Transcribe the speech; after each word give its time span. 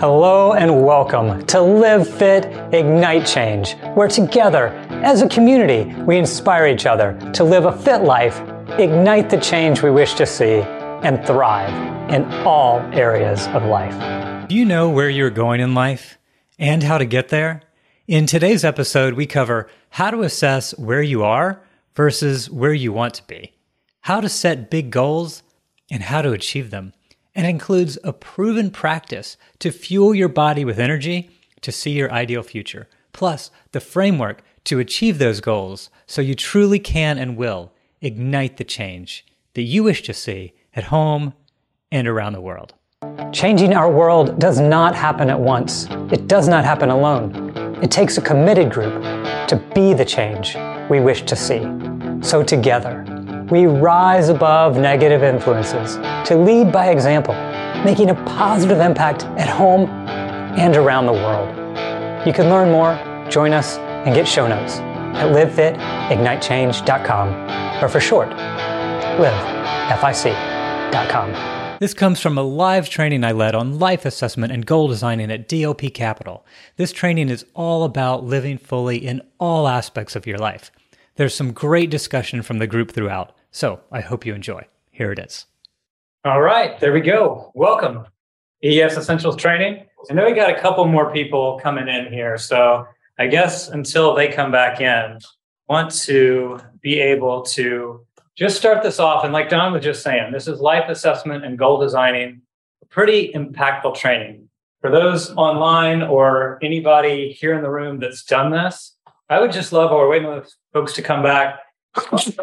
Hello 0.00 0.54
and 0.54 0.82
welcome 0.82 1.44
to 1.44 1.60
Live 1.60 2.08
Fit, 2.08 2.46
Ignite 2.72 3.26
Change, 3.26 3.74
where 3.92 4.08
together, 4.08 4.68
as 5.04 5.20
a 5.20 5.28
community, 5.28 5.94
we 6.04 6.16
inspire 6.16 6.66
each 6.68 6.86
other 6.86 7.18
to 7.34 7.44
live 7.44 7.66
a 7.66 7.76
fit 7.76 8.00
life, 8.00 8.40
ignite 8.78 9.28
the 9.28 9.36
change 9.36 9.82
we 9.82 9.90
wish 9.90 10.14
to 10.14 10.24
see, 10.24 10.62
and 11.02 11.22
thrive 11.26 11.68
in 12.10 12.24
all 12.46 12.78
areas 12.94 13.46
of 13.48 13.66
life. 13.66 14.48
Do 14.48 14.54
you 14.54 14.64
know 14.64 14.88
where 14.88 15.10
you're 15.10 15.28
going 15.28 15.60
in 15.60 15.74
life 15.74 16.16
and 16.58 16.82
how 16.82 16.96
to 16.96 17.04
get 17.04 17.28
there? 17.28 17.60
In 18.08 18.24
today's 18.24 18.64
episode, 18.64 19.12
we 19.12 19.26
cover 19.26 19.68
how 19.90 20.10
to 20.10 20.22
assess 20.22 20.70
where 20.78 21.02
you 21.02 21.24
are 21.24 21.60
versus 21.94 22.48
where 22.48 22.72
you 22.72 22.90
want 22.90 23.12
to 23.12 23.26
be, 23.26 23.52
how 24.00 24.22
to 24.22 24.30
set 24.30 24.70
big 24.70 24.90
goals, 24.90 25.42
and 25.90 26.04
how 26.04 26.22
to 26.22 26.32
achieve 26.32 26.70
them 26.70 26.94
and 27.34 27.46
includes 27.46 27.98
a 28.04 28.12
proven 28.12 28.70
practice 28.70 29.36
to 29.58 29.70
fuel 29.70 30.14
your 30.14 30.28
body 30.28 30.64
with 30.64 30.78
energy 30.78 31.30
to 31.60 31.72
see 31.72 31.92
your 31.92 32.12
ideal 32.12 32.42
future, 32.42 32.88
plus 33.12 33.50
the 33.72 33.80
framework 33.80 34.42
to 34.64 34.78
achieve 34.78 35.18
those 35.18 35.40
goals 35.40 35.90
so 36.06 36.22
you 36.22 36.34
truly 36.34 36.78
can 36.78 37.18
and 37.18 37.36
will 37.36 37.72
ignite 38.00 38.56
the 38.56 38.64
change 38.64 39.24
that 39.54 39.62
you 39.62 39.82
wish 39.82 40.02
to 40.02 40.14
see 40.14 40.52
at 40.74 40.84
home 40.84 41.34
and 41.90 42.06
around 42.06 42.32
the 42.32 42.40
world. 42.40 42.74
Changing 43.32 43.74
our 43.74 43.90
world 43.90 44.38
does 44.38 44.60
not 44.60 44.94
happen 44.94 45.30
at 45.30 45.40
once. 45.40 45.86
It 46.12 46.26
does 46.26 46.48
not 46.48 46.64
happen 46.64 46.90
alone. 46.90 47.52
It 47.82 47.90
takes 47.90 48.18
a 48.18 48.20
committed 48.20 48.70
group 48.70 49.02
to 49.48 49.56
be 49.74 49.94
the 49.94 50.04
change 50.04 50.56
we 50.90 51.00
wish 51.00 51.22
to 51.22 51.36
see. 51.36 51.60
So 52.22 52.42
together, 52.42 53.04
we 53.50 53.66
rise 53.66 54.28
above 54.28 54.76
negative 54.76 55.24
influences 55.24 55.96
to 56.28 56.36
lead 56.36 56.70
by 56.72 56.90
example, 56.90 57.34
making 57.84 58.10
a 58.10 58.14
positive 58.24 58.78
impact 58.78 59.24
at 59.36 59.48
home 59.48 59.90
and 60.56 60.76
around 60.76 61.06
the 61.06 61.12
world. 61.12 61.48
You 62.26 62.32
can 62.32 62.48
learn 62.48 62.70
more, 62.70 62.96
join 63.28 63.52
us, 63.52 63.78
and 63.78 64.14
get 64.14 64.28
show 64.28 64.46
notes 64.46 64.78
at 65.16 65.34
livefitignitechange.com, 65.34 67.82
or 67.82 67.88
for 67.88 67.98
short, 68.00 68.28
livefic.com. 69.18 71.34
This 71.80 71.94
comes 71.94 72.20
from 72.20 72.38
a 72.38 72.42
live 72.42 72.90
training 72.90 73.24
I 73.24 73.32
led 73.32 73.54
on 73.54 73.78
life 73.78 74.04
assessment 74.04 74.52
and 74.52 74.66
goal 74.66 74.86
designing 74.86 75.32
at 75.32 75.48
DLP 75.48 75.94
Capital. 75.94 76.44
This 76.76 76.92
training 76.92 77.30
is 77.30 77.46
all 77.54 77.84
about 77.84 78.22
living 78.22 78.58
fully 78.58 78.98
in 78.98 79.22
all 79.38 79.66
aspects 79.66 80.14
of 80.14 80.26
your 80.26 80.38
life. 80.38 80.70
There's 81.16 81.34
some 81.34 81.52
great 81.52 81.90
discussion 81.90 82.42
from 82.42 82.58
the 82.58 82.66
group 82.66 82.92
throughout. 82.92 83.34
So 83.50 83.80
I 83.90 84.00
hope 84.00 84.24
you 84.24 84.34
enjoy. 84.34 84.66
Here 84.90 85.12
it 85.12 85.18
is. 85.18 85.46
All 86.24 86.40
right, 86.40 86.78
there 86.78 86.92
we 86.92 87.00
go. 87.00 87.50
Welcome, 87.54 88.06
ES 88.62 88.96
Essentials 88.96 89.36
Training. 89.36 89.86
I 90.10 90.14
know 90.14 90.26
we 90.26 90.34
got 90.34 90.50
a 90.50 90.60
couple 90.60 90.84
more 90.86 91.12
people 91.12 91.58
coming 91.62 91.88
in 91.88 92.12
here. 92.12 92.38
So 92.38 92.86
I 93.18 93.26
guess 93.26 93.68
until 93.68 94.14
they 94.14 94.28
come 94.28 94.52
back 94.52 94.80
in, 94.80 95.18
want 95.68 95.90
to 95.92 96.60
be 96.80 96.98
able 97.00 97.42
to 97.42 98.06
just 98.36 98.56
start 98.56 98.82
this 98.82 98.98
off. 98.98 99.24
And 99.24 99.32
like 99.32 99.48
Don 99.48 99.72
was 99.72 99.84
just 99.84 100.02
saying, 100.02 100.32
this 100.32 100.46
is 100.48 100.60
life 100.60 100.88
assessment 100.88 101.44
and 101.44 101.58
goal 101.58 101.80
designing, 101.80 102.42
pretty 102.88 103.32
impactful 103.34 103.96
training. 103.96 104.48
For 104.80 104.90
those 104.90 105.30
online 105.34 106.02
or 106.02 106.58
anybody 106.62 107.32
here 107.32 107.54
in 107.54 107.62
the 107.62 107.70
room 107.70 107.98
that's 107.98 108.24
done 108.24 108.50
this, 108.50 108.96
I 109.28 109.40
would 109.40 109.52
just 109.52 109.72
love, 109.72 109.90
we're 109.90 110.08
waiting 110.08 110.26
for 110.26 110.46
folks 110.72 110.94
to 110.94 111.02
come 111.02 111.22
back, 111.22 111.60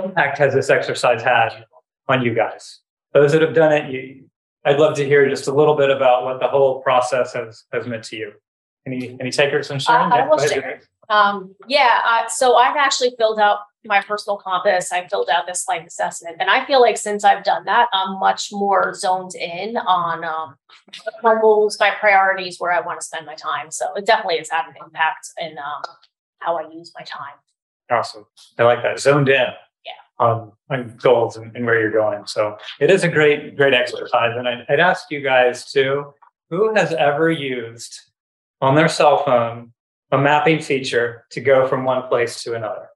impact 0.03 0.37
has 0.37 0.53
this 0.53 0.69
exercise 0.69 1.21
had 1.21 1.65
on 2.07 2.21
you 2.21 2.33
guys? 2.33 2.79
Those 3.13 3.31
that 3.31 3.41
have 3.41 3.53
done 3.53 3.71
it, 3.71 3.91
you, 3.91 4.25
I'd 4.65 4.79
love 4.79 4.95
to 4.97 5.05
hear 5.05 5.29
just 5.29 5.47
a 5.47 5.53
little 5.53 5.75
bit 5.75 5.89
about 5.89 6.25
what 6.25 6.39
the 6.39 6.47
whole 6.47 6.81
process 6.81 7.33
has 7.33 7.63
has 7.71 7.87
meant 7.87 8.03
to 8.05 8.17
you. 8.17 8.33
Any 8.85 9.17
any 9.19 9.31
takers 9.31 9.71
and 9.71 9.81
sharing? 9.81 10.11
I, 10.11 10.19
I 10.19 10.27
will 10.27 10.37
share. 10.37 10.81
Um, 11.09 11.55
yeah, 11.67 12.02
uh, 12.05 12.27
so 12.27 12.55
I've 12.55 12.75
actually 12.75 13.13
filled 13.17 13.39
out 13.39 13.59
my 13.86 14.02
personal 14.02 14.37
compass. 14.37 14.91
I 14.91 15.07
filled 15.07 15.30
out 15.30 15.47
this 15.47 15.65
life 15.67 15.86
assessment, 15.87 16.37
and 16.39 16.49
I 16.49 16.65
feel 16.65 16.81
like 16.81 16.97
since 16.97 17.23
I've 17.23 17.45
done 17.45 17.63
that, 17.65 17.87
I'm 17.93 18.19
much 18.19 18.49
more 18.52 18.93
zoned 18.93 19.36
in 19.36 19.77
on 19.77 20.25
um, 20.25 20.55
my 21.23 21.39
goals, 21.39 21.77
my 21.80 21.91
priorities, 21.91 22.57
where 22.59 22.71
I 22.71 22.81
want 22.81 22.99
to 22.99 23.05
spend 23.05 23.25
my 23.25 23.36
time. 23.36 23.71
So 23.71 23.93
it 23.95 24.05
definitely 24.05 24.39
has 24.39 24.49
had 24.49 24.67
an 24.67 24.73
impact 24.83 25.30
in 25.39 25.57
um, 25.57 25.81
how 26.39 26.57
I 26.57 26.69
use 26.69 26.91
my 26.97 27.05
time. 27.05 27.36
Awesome. 27.89 28.25
I 28.58 28.64
like 28.64 28.83
that. 28.83 28.99
Zoned 28.99 29.30
in. 29.30 29.45
Yeah. 29.86 29.92
On, 30.20 30.52
on 30.70 30.98
goals 31.02 31.37
and, 31.37 31.55
and, 31.55 31.65
where 31.65 31.80
you're 31.80 31.92
going. 31.92 32.25
So 32.25 32.58
it 32.80 32.92
is 32.92 33.03
a 33.03 33.09
great, 33.09 33.55
great 33.55 33.73
exercise. 33.73 34.33
And 34.36 34.48
I, 34.48 34.65
I'd 34.70 34.80
ask 34.80 35.09
you 35.09 35.21
guys 35.21 35.71
too, 35.71 36.14
who 36.49 36.73
has 36.75 36.93
ever 36.93 37.31
used 37.31 37.99
on 38.61 38.75
their 38.75 38.89
cell 38.89 39.23
phone 39.23 39.73
a 40.11 40.17
mapping 40.17 40.61
feature 40.61 41.25
to 41.31 41.42
go 41.42 41.67
from 41.67 41.83
one 41.83 42.08
place 42.08 42.43
to 42.43 42.55
another? 42.55 42.87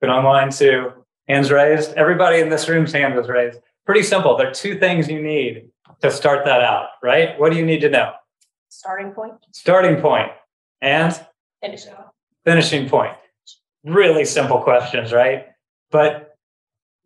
Been 0.00 0.10
online 0.10 0.50
too. 0.50 0.92
Hands 1.28 1.50
raised. 1.50 1.94
Everybody 1.94 2.40
in 2.40 2.50
this 2.50 2.68
room's 2.68 2.92
hand 2.92 3.14
was 3.14 3.28
raised. 3.28 3.58
Pretty 3.86 4.02
simple. 4.02 4.36
There 4.36 4.48
are 4.48 4.54
two 4.54 4.78
things 4.78 5.08
you 5.08 5.22
need 5.22 5.70
to 6.02 6.10
start 6.10 6.44
that 6.44 6.62
out, 6.62 6.88
right? 7.02 7.38
What 7.40 7.50
do 7.50 7.58
you 7.58 7.64
need 7.64 7.80
to 7.80 7.88
know? 7.88 8.12
Starting 8.68 9.12
point. 9.12 9.34
Starting 9.52 10.00
point. 10.00 10.30
And 10.82 11.18
finishing 11.62 11.94
finishing 12.44 12.88
point. 12.88 13.14
Really 13.84 14.24
simple 14.24 14.60
questions, 14.60 15.12
right? 15.12 15.46
But 15.90 16.36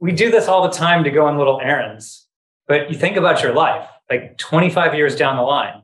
we 0.01 0.13
do 0.13 0.31
this 0.31 0.49
all 0.49 0.63
the 0.63 0.75
time 0.75 1.05
to 1.05 1.11
go 1.11 1.27
on 1.27 1.39
little 1.39 1.61
errands. 1.61 2.27
But 2.67 2.91
you 2.91 2.99
think 2.99 3.17
about 3.17 3.43
your 3.43 3.53
life, 3.53 3.89
like 4.11 4.39
25 4.39 4.95
years 4.95 5.17
down 5.17 5.37
the 5.37 5.43
line. 5.43 5.83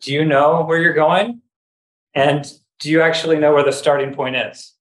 Do 0.00 0.12
you 0.12 0.24
know 0.24 0.62
where 0.64 0.80
you're 0.80 0.94
going? 0.94 1.42
And 2.14 2.50
do 2.78 2.90
you 2.90 3.00
actually 3.00 3.38
know 3.38 3.52
where 3.52 3.64
the 3.64 3.72
starting 3.72 4.14
point 4.14 4.36
is? 4.36 4.74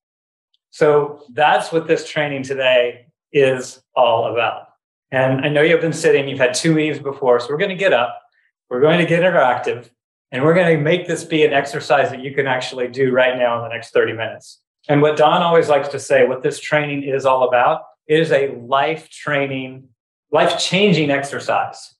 So 0.71 1.23
that's 1.33 1.71
what 1.71 1.87
this 1.87 2.09
training 2.09 2.43
today 2.43 3.07
is 3.31 3.81
all 3.95 4.31
about. 4.31 4.69
And 5.11 5.45
I 5.45 5.49
know 5.49 5.61
you've 5.61 5.81
been 5.81 5.91
sitting, 5.93 6.27
you've 6.29 6.39
had 6.39 6.53
two 6.53 6.73
meetings 6.73 6.99
before, 6.99 7.39
so 7.39 7.47
we're 7.49 7.57
going 7.57 7.69
to 7.69 7.75
get 7.75 7.91
up, 7.91 8.21
we're 8.69 8.79
going 8.79 8.99
to 8.99 9.05
get 9.05 9.21
interactive, 9.21 9.89
and 10.31 10.43
we're 10.43 10.53
going 10.53 10.77
to 10.77 10.81
make 10.81 11.07
this 11.07 11.23
be 11.23 11.43
an 11.43 11.53
exercise 11.53 12.09
that 12.09 12.21
you 12.21 12.33
can 12.33 12.47
actually 12.47 12.87
do 12.87 13.11
right 13.11 13.37
now 13.37 13.57
in 13.57 13.63
the 13.63 13.69
next 13.69 13.91
30 13.91 14.13
minutes. 14.13 14.61
And 14.87 15.01
what 15.01 15.17
Don 15.17 15.41
always 15.41 15.69
likes 15.69 15.89
to 15.89 15.99
say, 15.99 16.25
what 16.25 16.41
this 16.41 16.59
training 16.59 17.03
is 17.03 17.25
all 17.25 17.47
about, 17.47 17.83
it 18.07 18.19
is 18.19 18.31
a 18.31 18.55
life 18.55 19.09
training, 19.09 19.89
life 20.31 20.57
changing 20.57 21.11
exercise 21.11 21.93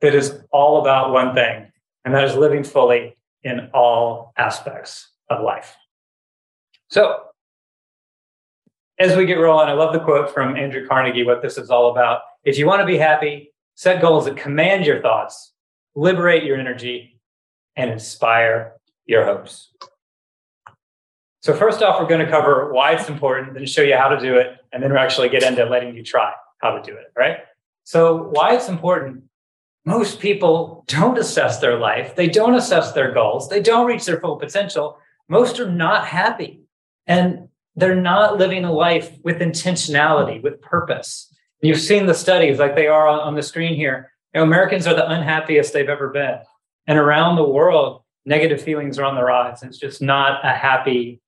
that 0.00 0.14
is 0.14 0.40
all 0.50 0.80
about 0.80 1.12
one 1.12 1.34
thing, 1.34 1.70
and 2.04 2.14
that 2.14 2.24
is 2.24 2.34
living 2.34 2.64
fully 2.64 3.16
in 3.42 3.70
all 3.72 4.32
aspects 4.36 5.10
of 5.30 5.42
life. 5.42 5.76
So, 6.88 7.22
as 8.98 9.16
we 9.16 9.26
get 9.26 9.34
rolling, 9.34 9.68
I 9.68 9.72
love 9.72 9.92
the 9.92 10.00
quote 10.00 10.32
from 10.32 10.56
Andrew 10.56 10.86
Carnegie 10.86 11.24
what 11.24 11.42
this 11.42 11.58
is 11.58 11.70
all 11.70 11.90
about. 11.90 12.22
If 12.44 12.58
you 12.58 12.66
want 12.66 12.80
to 12.80 12.86
be 12.86 12.96
happy, 12.96 13.52
set 13.74 14.00
goals 14.00 14.24
that 14.24 14.36
command 14.36 14.86
your 14.86 15.02
thoughts, 15.02 15.52
liberate 15.94 16.44
your 16.44 16.56
energy, 16.56 17.15
and 17.76 17.90
inspire 17.90 18.72
your 19.04 19.24
hopes. 19.24 19.70
So, 21.42 21.54
first 21.54 21.82
off, 21.82 22.00
we're 22.00 22.08
going 22.08 22.24
to 22.24 22.30
cover 22.30 22.72
why 22.72 22.92
it's 22.92 23.08
important, 23.08 23.54
then 23.54 23.66
show 23.66 23.82
you 23.82 23.96
how 23.96 24.08
to 24.08 24.18
do 24.18 24.36
it, 24.36 24.56
and 24.72 24.82
then 24.82 24.90
we'll 24.90 25.00
actually 25.00 25.28
get 25.28 25.42
into 25.42 25.64
letting 25.64 25.94
you 25.94 26.02
try 26.02 26.32
how 26.58 26.76
to 26.76 26.82
do 26.82 26.96
it, 26.96 27.12
right? 27.16 27.38
So, 27.84 28.30
why 28.32 28.54
it's 28.56 28.68
important 28.68 29.22
most 29.86 30.18
people 30.18 30.84
don't 30.88 31.16
assess 31.16 31.60
their 31.60 31.78
life, 31.78 32.16
they 32.16 32.28
don't 32.28 32.56
assess 32.56 32.92
their 32.92 33.12
goals, 33.12 33.48
they 33.48 33.60
don't 33.60 33.86
reach 33.86 34.04
their 34.04 34.18
full 34.18 34.36
potential. 34.36 34.98
Most 35.28 35.60
are 35.60 35.70
not 35.70 36.06
happy, 36.06 36.62
and 37.06 37.48
they're 37.76 37.94
not 37.94 38.36
living 38.36 38.64
a 38.64 38.72
life 38.72 39.16
with 39.22 39.38
intentionality, 39.38 40.42
with 40.42 40.60
purpose. 40.60 41.32
You've 41.62 41.80
seen 41.80 42.06
the 42.06 42.14
studies 42.14 42.58
like 42.58 42.74
they 42.74 42.88
are 42.88 43.06
on, 43.06 43.36
the 43.36 43.42
screen 43.42 43.76
here. 43.76 44.10
You 44.34 44.40
know, 44.40 44.44
Americans 44.46 44.86
are 44.86 44.94
the 44.94 45.08
unhappiest 45.08 45.72
they've 45.72 45.88
ever 45.88 46.08
been. 46.08 46.38
And 46.86 46.98
around 46.98 47.36
the 47.36 47.48
world, 47.48 48.02
negative 48.24 48.62
feelings 48.62 48.98
are 48.98 49.04
on 49.04 49.14
the 49.14 49.24
rise. 49.24 49.62
It's 49.62 49.78
just 49.78 50.00
not 50.00 50.44
a 50.44 50.52
happy 50.52 51.20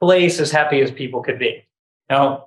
place, 0.00 0.40
as 0.40 0.50
happy 0.50 0.80
as 0.80 0.90
people 0.90 1.22
could 1.22 1.38
be. 1.38 1.66
Now, 2.08 2.46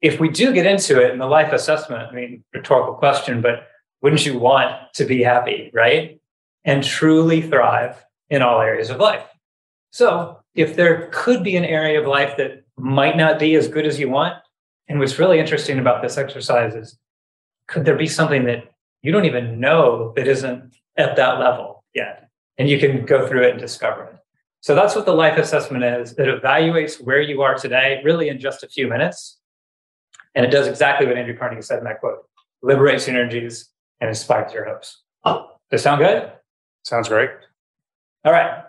if 0.00 0.20
we 0.20 0.28
do 0.28 0.52
get 0.52 0.66
into 0.66 1.00
it 1.00 1.10
in 1.10 1.18
the 1.18 1.26
life 1.26 1.52
assessment, 1.52 2.08
I 2.10 2.14
mean, 2.14 2.44
rhetorical 2.54 2.94
question, 2.94 3.40
but 3.40 3.66
wouldn't 4.00 4.24
you 4.24 4.38
want 4.38 4.92
to 4.94 5.04
be 5.04 5.22
happy, 5.22 5.70
right? 5.72 6.20
And 6.64 6.84
truly 6.84 7.42
thrive 7.42 8.04
in 8.30 8.42
all 8.42 8.60
areas 8.60 8.90
of 8.90 8.98
life. 8.98 9.24
So, 9.90 10.38
if 10.54 10.76
there 10.76 11.08
could 11.12 11.42
be 11.42 11.56
an 11.56 11.64
area 11.64 12.00
of 12.00 12.06
life 12.06 12.36
that 12.36 12.64
might 12.76 13.16
not 13.16 13.38
be 13.38 13.54
as 13.54 13.68
good 13.68 13.86
as 13.86 13.98
you 13.98 14.08
want, 14.08 14.34
and 14.88 14.98
what's 14.98 15.18
really 15.18 15.38
interesting 15.38 15.78
about 15.78 16.02
this 16.02 16.16
exercise 16.16 16.74
is 16.74 16.98
could 17.66 17.84
there 17.84 17.96
be 17.96 18.06
something 18.06 18.44
that 18.44 18.72
you 19.02 19.12
don't 19.12 19.24
even 19.24 19.60
know 19.60 20.12
that 20.16 20.26
isn't 20.26 20.74
at 20.96 21.16
that 21.16 21.38
level 21.38 21.84
yet. 21.94 22.28
And 22.56 22.68
you 22.68 22.78
can 22.78 23.04
go 23.04 23.26
through 23.26 23.44
it 23.44 23.52
and 23.52 23.60
discover 23.60 24.04
it. 24.04 24.16
So 24.60 24.74
that's 24.74 24.96
what 24.96 25.06
the 25.06 25.14
life 25.14 25.38
assessment 25.38 25.84
is. 25.84 26.12
It 26.12 26.26
evaluates 26.26 27.00
where 27.00 27.20
you 27.20 27.42
are 27.42 27.54
today, 27.54 28.00
really 28.04 28.28
in 28.28 28.40
just 28.40 28.64
a 28.64 28.68
few 28.68 28.88
minutes. 28.88 29.38
And 30.34 30.44
it 30.44 30.50
does 30.50 30.66
exactly 30.66 31.06
what 31.06 31.16
Andrew 31.16 31.36
Carnegie 31.36 31.62
said 31.62 31.78
in 31.78 31.84
that 31.84 32.00
quote 32.00 32.28
liberates 32.60 33.06
your 33.06 33.16
energies 33.16 33.68
and 34.00 34.08
inspires 34.08 34.52
your 34.52 34.64
hopes. 34.64 35.02
Does 35.24 35.44
that 35.70 35.78
sound 35.80 36.00
good? 36.00 36.32
Sounds 36.82 37.08
great. 37.08 37.30
All 38.24 38.32
right. 38.32 38.64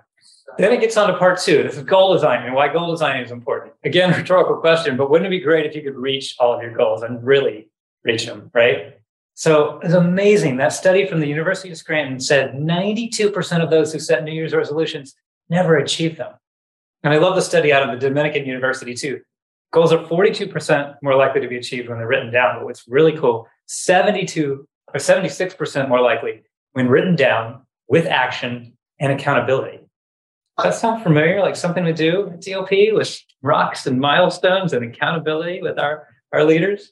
Then 0.58 0.74
it 0.74 0.82
gets 0.82 0.98
on 0.98 1.12
to 1.12 1.18
part 1.18 1.40
two. 1.40 1.64
This 1.64 1.78
is 1.78 1.84
goal 1.84 2.14
design 2.14 2.46
and 2.46 2.54
why 2.54 2.72
goal 2.72 2.92
design 2.92 3.24
is 3.24 3.32
important. 3.32 3.74
Again, 3.84 4.12
rhetorical 4.18 4.58
question, 4.58 4.98
but 4.98 5.10
wouldn't 5.10 5.28
it 5.28 5.30
be 5.30 5.40
great 5.40 5.66
if 5.66 5.76
you 5.76 5.82
could 5.82 5.96
reach 5.96 6.36
all 6.40 6.54
of 6.54 6.62
your 6.62 6.74
goals 6.74 7.02
and 7.02 7.24
really 7.26 7.70
reach 8.04 8.26
them, 8.26 8.52
right? 8.54 8.99
So 9.40 9.80
it's 9.82 9.94
amazing. 9.94 10.58
That 10.58 10.74
study 10.74 11.08
from 11.08 11.22
the 11.22 11.28
University 11.28 11.72
of 11.72 11.78
Scranton 11.78 12.20
said 12.20 12.56
92% 12.56 13.64
of 13.64 13.70
those 13.70 13.94
who 13.94 13.98
set 13.98 14.26
New 14.26 14.34
Year's 14.34 14.54
resolutions 14.54 15.16
never 15.50 15.78
achieve 15.78 16.18
them. 16.18 16.34
And 17.04 17.14
I 17.14 17.20
love 17.20 17.36
the 17.36 17.42
study 17.42 17.72
out 17.72 17.82
of 17.82 17.90
the 17.90 18.06
Dominican 18.06 18.46
University 18.46 18.94
too. 18.94 19.22
Goals 19.72 19.94
are 19.94 20.00
42% 20.00 20.96
more 21.02 21.16
likely 21.16 21.40
to 21.40 21.48
be 21.48 21.56
achieved 21.56 21.88
when 21.88 22.00
they're 22.00 22.08
written 22.08 22.34
down. 22.34 22.58
But 22.58 22.66
what's 22.66 22.86
really 22.86 23.18
cool, 23.18 23.48
72 23.68 24.68
or 24.94 25.00
76% 25.00 25.88
more 25.88 26.02
likely 26.02 26.44
when 26.74 26.90
written 26.90 27.16
down 27.16 27.62
with 27.88 28.08
action 28.08 28.74
and 29.00 29.14
accountability. 29.14 29.80
That 30.62 30.76
sound 30.76 31.02
familiar? 31.02 31.40
Like 31.40 31.56
something 31.56 31.86
we 31.86 31.94
do 31.94 32.28
at 32.28 32.42
DLP 32.42 32.94
with 32.94 33.18
rocks 33.42 33.88
and 33.88 34.02
milestones 34.02 34.74
and 34.74 34.84
accountability 34.84 35.62
with 35.62 35.80
our, 35.80 36.08
our 36.34 36.44
leaders? 36.44 36.92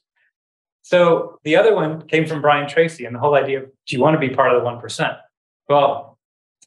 So 0.88 1.38
the 1.44 1.58
other 1.58 1.76
one 1.76 2.08
came 2.08 2.26
from 2.26 2.42
Brian 2.42 2.66
Tracy 2.66 3.04
and 3.04 3.14
the 3.14 3.20
whole 3.20 3.36
idea 3.36 3.64
of 3.64 3.66
do 3.66 3.94
you 3.94 4.02
want 4.02 4.14
to 4.14 4.26
be 4.26 4.34
part 4.34 4.56
of 4.56 4.64
the 4.64 4.70
1%? 4.70 5.18
Well, 5.68 6.18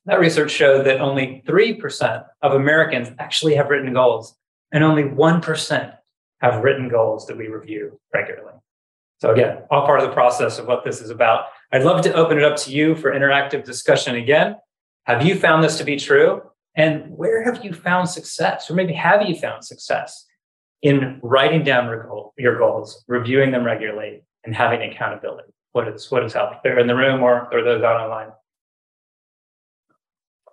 that 0.05 0.20
research 0.20 0.50
showed 0.50 0.84
that 0.84 1.00
only 1.00 1.43
3% 1.46 2.26
of 2.43 2.52
Americans 2.52 3.08
actually 3.19 3.55
have 3.55 3.70
written 3.70 3.94
goals, 3.94 4.37
and 4.72 4.84
only 4.84 5.05
1% 5.05 5.96
have 6.43 6.62
written 6.62 6.90
goals 6.90 7.26
that 7.28 7.38
we 7.38 7.49
review 7.49 7.99
regularly. 8.12 8.52
So, 9.22 9.31
again, 9.31 9.62
all 9.70 9.87
part 9.87 10.00
of 10.00 10.08
the 10.08 10.12
process 10.12 10.58
of 10.58 10.66
what 10.66 10.84
this 10.84 11.00
is 11.00 11.08
about. 11.08 11.46
I'd 11.73 11.84
love 11.84 12.02
to 12.02 12.12
open 12.12 12.37
it 12.37 12.44
up 12.44 12.58
to 12.58 12.70
you 12.70 12.96
for 12.96 13.12
interactive 13.12 13.64
discussion 13.64 14.16
again. 14.16 14.56
Have 15.05 15.25
you 15.25 15.34
found 15.34 15.64
this 15.64 15.78
to 15.78 15.84
be 15.84 15.96
true? 15.96 16.43
And 16.75 17.16
where 17.16 17.43
have 17.44 17.64
you 17.64 17.73
found 17.73 18.11
success? 18.11 18.70
Or 18.70 18.75
maybe 18.75 18.93
have 18.93 19.26
you 19.26 19.34
found 19.34 19.64
success 19.64 20.26
in 20.82 21.21
writing 21.23 21.62
down 21.62 21.87
your 22.38 22.59
goals, 22.59 23.05
reviewing 23.06 23.50
them 23.50 23.65
regularly, 23.65 24.23
and 24.44 24.55
having 24.55 24.82
accountability? 24.82 25.53
What 25.73 25.88
is 25.88 26.11
what 26.11 26.25
is 26.25 26.35
out 26.35 26.62
there 26.62 26.79
in 26.79 26.87
the 26.87 26.97
room 26.97 27.23
or, 27.23 27.53
or 27.53 27.62
those 27.62 27.82
out 27.82 28.00
online? 28.00 28.31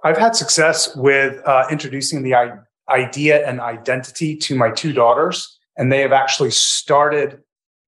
I've 0.03 0.18
had 0.18 0.35
success 0.35 0.95
with 0.95 1.41
uh, 1.45 1.65
introducing 1.71 2.21
the 2.21 2.35
I- 2.35 2.59
idea 2.89 3.47
and 3.47 3.59
identity 3.59 4.35
to 4.38 4.56
my 4.56 4.71
two 4.71 4.94
daughters, 4.94 5.57
and 5.75 5.91
they 5.91 6.01
have 6.01 6.12
actually 6.12 6.51
started 6.51 7.39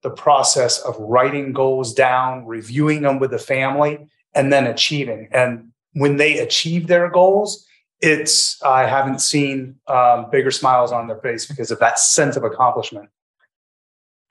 the 0.02 0.10
process 0.10 0.80
of 0.80 0.96
writing 0.98 1.54
goals 1.54 1.94
down, 1.94 2.46
reviewing 2.46 3.02
them 3.02 3.20
with 3.20 3.32
the 3.32 3.40
family, 3.40 4.00
and 4.34 4.52
then 4.52 4.66
achieving. 4.66 5.28
And 5.32 5.72
when 5.94 6.18
they 6.18 6.40
achieve 6.40 6.88
their 6.88 7.10
goals, 7.10 7.66
it's 8.02 8.62
I 8.64 8.86
haven't 8.86 9.20
seen 9.20 9.76
um, 9.88 10.28
bigger 10.32 10.52
smiles 10.52 10.92
on 10.92 11.08
their 11.08 11.18
face 11.18 11.46
because 11.46 11.72
of 11.72 11.80
that 11.80 12.00
sense 12.00 12.36
of 12.36 12.44
accomplishment. 12.44 13.10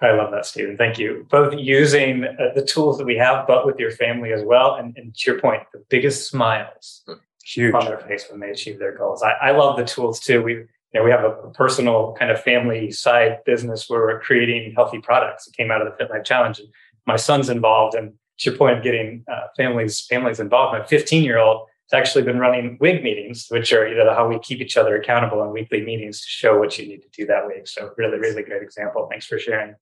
I 0.00 0.12
love 0.12 0.30
that, 0.30 0.46
Stephen. 0.46 0.76
Thank 0.76 0.98
you. 0.98 1.26
Both 1.28 1.54
using 1.58 2.24
uh, 2.24 2.54
the 2.54 2.64
tools 2.64 2.98
that 2.98 3.04
we 3.04 3.16
have, 3.16 3.46
but 3.48 3.66
with 3.66 3.78
your 3.78 3.90
family 3.90 4.32
as 4.32 4.42
well. 4.44 4.76
And, 4.76 4.96
and 4.96 5.12
to 5.14 5.30
your 5.30 5.40
point, 5.40 5.64
the 5.72 5.84
biggest 5.88 6.28
smiles 6.28 7.04
Huge. 7.44 7.74
on 7.74 7.84
their 7.84 7.98
face 7.98 8.26
when 8.30 8.38
they 8.38 8.50
achieve 8.50 8.78
their 8.78 8.96
goals. 8.96 9.24
I, 9.24 9.32
I 9.48 9.50
love 9.50 9.76
the 9.76 9.84
tools 9.84 10.20
too. 10.20 10.42
We 10.42 10.66
you 10.92 11.00
know, 11.00 11.04
we 11.04 11.10
have 11.10 11.24
a 11.24 11.50
personal 11.50 12.14
kind 12.18 12.30
of 12.30 12.40
family 12.42 12.90
side 12.90 13.38
business 13.44 13.90
where 13.90 14.00
we're 14.00 14.20
creating 14.20 14.72
healthy 14.74 15.00
products. 15.00 15.46
It 15.46 15.54
came 15.54 15.70
out 15.70 15.82
of 15.82 15.90
the 15.90 15.96
Fit 15.96 16.10
Life 16.10 16.24
Challenge, 16.24 16.60
and 16.60 16.68
my 17.06 17.16
son's 17.16 17.50
involved. 17.50 17.94
And 17.94 18.14
to 18.38 18.50
your 18.50 18.58
point 18.58 18.78
of 18.78 18.82
getting 18.82 19.24
uh, 19.30 19.48
families 19.56 20.06
families 20.08 20.40
involved, 20.40 20.78
my 20.78 20.86
15 20.86 21.24
year 21.24 21.38
old 21.38 21.66
has 21.90 21.98
actually 21.98 22.24
been 22.24 22.38
running 22.38 22.76
WIG 22.80 23.02
meetings, 23.02 23.46
which 23.48 23.72
are 23.72 23.88
you 23.88 23.96
know 23.96 24.14
how 24.14 24.28
we 24.28 24.38
keep 24.40 24.60
each 24.60 24.76
other 24.76 24.96
accountable 24.96 25.42
in 25.42 25.52
weekly 25.52 25.82
meetings 25.82 26.20
to 26.20 26.26
show 26.28 26.58
what 26.58 26.78
you 26.78 26.86
need 26.86 27.02
to 27.02 27.08
do 27.10 27.26
that 27.26 27.46
week. 27.46 27.66
So 27.66 27.92
really, 27.96 28.18
really 28.18 28.42
great 28.42 28.62
example. 28.62 29.06
Thanks 29.10 29.26
for 29.26 29.38
sharing. 29.38 29.74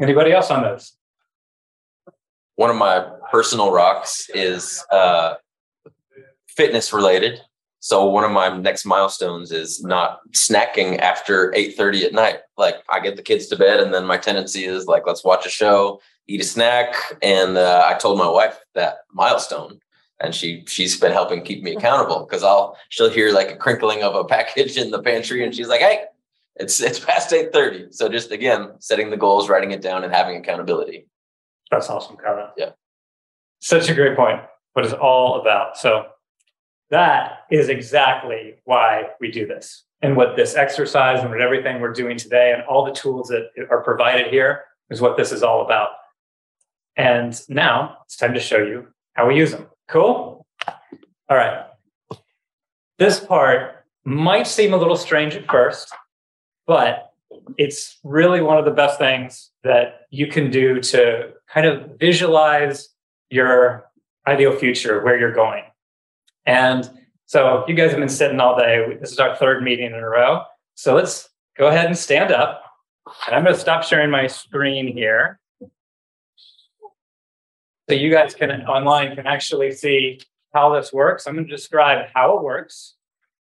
Anybody 0.00 0.32
else 0.32 0.50
on 0.50 0.62
those? 0.62 0.92
One 2.56 2.70
of 2.70 2.76
my 2.76 3.06
personal 3.30 3.72
rocks 3.72 4.28
is 4.34 4.84
uh, 4.90 5.34
fitness 6.48 6.92
related. 6.92 7.40
So 7.80 8.06
one 8.06 8.24
of 8.24 8.32
my 8.32 8.56
next 8.56 8.84
milestones 8.84 9.52
is 9.52 9.84
not 9.84 10.20
snacking 10.32 10.98
after 10.98 11.52
8:30 11.52 12.04
at 12.04 12.12
night. 12.12 12.38
Like 12.56 12.76
I 12.90 13.00
get 13.00 13.16
the 13.16 13.22
kids 13.22 13.46
to 13.48 13.56
bed 13.56 13.80
and 13.80 13.92
then 13.92 14.06
my 14.06 14.16
tendency 14.16 14.64
is 14.64 14.86
like 14.86 15.06
let's 15.06 15.24
watch 15.24 15.46
a 15.46 15.50
show, 15.50 16.00
eat 16.26 16.40
a 16.40 16.44
snack 16.44 16.94
and 17.22 17.56
uh, 17.56 17.84
I 17.86 17.94
told 17.98 18.18
my 18.18 18.28
wife 18.28 18.58
that 18.74 19.00
milestone 19.12 19.80
and 20.20 20.34
she 20.34 20.64
she's 20.66 20.98
been 20.98 21.12
helping 21.12 21.42
keep 21.42 21.62
me 21.62 21.74
accountable 21.74 22.26
because 22.26 22.42
I'll 22.42 22.76
she'll 22.88 23.10
hear 23.10 23.32
like 23.32 23.50
a 23.50 23.56
crinkling 23.56 24.02
of 24.02 24.14
a 24.14 24.24
package 24.24 24.76
in 24.76 24.90
the 24.90 25.02
pantry 25.02 25.44
and 25.44 25.54
she's 25.54 25.68
like, 25.68 25.80
"Hey, 25.80 26.04
it's 26.56 26.80
it's 26.80 26.98
past 26.98 27.30
8:30." 27.32 27.94
So 27.94 28.08
just 28.08 28.30
again, 28.30 28.72
setting 28.80 29.10
the 29.10 29.16
goals, 29.16 29.48
writing 29.48 29.70
it 29.70 29.82
down 29.82 30.04
and 30.04 30.12
having 30.12 30.36
accountability. 30.36 31.06
That's 31.70 31.88
awesome, 31.88 32.16
Kevin. 32.16 32.46
Yeah. 32.56 32.70
Such 33.60 33.88
a 33.88 33.94
great 33.94 34.16
point. 34.16 34.40
What 34.72 34.84
it's 34.84 34.94
all 34.94 35.40
about. 35.40 35.76
So 35.76 36.06
that 36.90 37.40
is 37.50 37.68
exactly 37.68 38.54
why 38.64 39.10
we 39.20 39.30
do 39.30 39.46
this. 39.46 39.84
And 40.00 40.16
what 40.16 40.36
this 40.36 40.54
exercise 40.54 41.20
and 41.20 41.30
what 41.30 41.40
everything 41.40 41.80
we're 41.80 41.92
doing 41.92 42.16
today 42.16 42.52
and 42.52 42.62
all 42.62 42.84
the 42.84 42.92
tools 42.92 43.28
that 43.28 43.50
are 43.68 43.82
provided 43.82 44.28
here 44.28 44.64
is 44.90 45.00
what 45.00 45.16
this 45.16 45.32
is 45.32 45.42
all 45.42 45.64
about. 45.64 45.90
And 46.96 47.40
now 47.48 47.98
it's 48.04 48.16
time 48.16 48.34
to 48.34 48.40
show 48.40 48.58
you 48.58 48.88
how 49.14 49.26
we 49.26 49.36
use 49.36 49.50
them. 49.50 49.66
Cool? 49.88 50.46
All 51.28 51.36
right. 51.36 51.66
This 52.98 53.20
part 53.20 53.84
might 54.04 54.46
seem 54.46 54.72
a 54.72 54.76
little 54.76 54.96
strange 54.96 55.34
at 55.34 55.46
first, 55.50 55.92
but 56.66 57.12
it's 57.56 57.98
really 58.04 58.40
one 58.40 58.58
of 58.58 58.64
the 58.64 58.70
best 58.70 58.98
things 58.98 59.50
that 59.62 60.02
you 60.10 60.26
can 60.26 60.50
do 60.50 60.80
to 60.80 61.32
kind 61.48 61.66
of 61.66 61.98
visualize 61.98 62.90
your 63.30 63.90
ideal 64.26 64.54
future, 64.56 65.02
where 65.02 65.18
you're 65.18 65.32
going. 65.32 65.64
And 66.44 66.88
so 67.26 67.64
you 67.68 67.74
guys 67.74 67.90
have 67.90 68.00
been 68.00 68.08
sitting 68.08 68.40
all 68.40 68.58
day. 68.58 68.96
This 69.00 69.12
is 69.12 69.18
our 69.18 69.36
third 69.36 69.62
meeting 69.62 69.86
in 69.86 69.94
a 69.94 70.08
row. 70.08 70.42
So 70.74 70.94
let's 70.94 71.28
go 71.56 71.68
ahead 71.68 71.86
and 71.86 71.96
stand 71.96 72.32
up. 72.32 72.62
And 73.26 73.34
I'm 73.34 73.44
going 73.44 73.54
to 73.54 73.60
stop 73.60 73.82
sharing 73.82 74.10
my 74.10 74.26
screen 74.26 74.86
here. 74.86 75.40
So 77.88 77.94
you 77.94 78.10
guys 78.10 78.34
can 78.34 78.50
online 78.66 79.16
can 79.16 79.26
actually 79.26 79.72
see 79.72 80.20
how 80.52 80.74
this 80.74 80.92
works. 80.92 81.26
I'm 81.26 81.34
going 81.34 81.46
to 81.46 81.50
describe 81.50 82.06
how 82.14 82.36
it 82.36 82.42
works. 82.42 82.94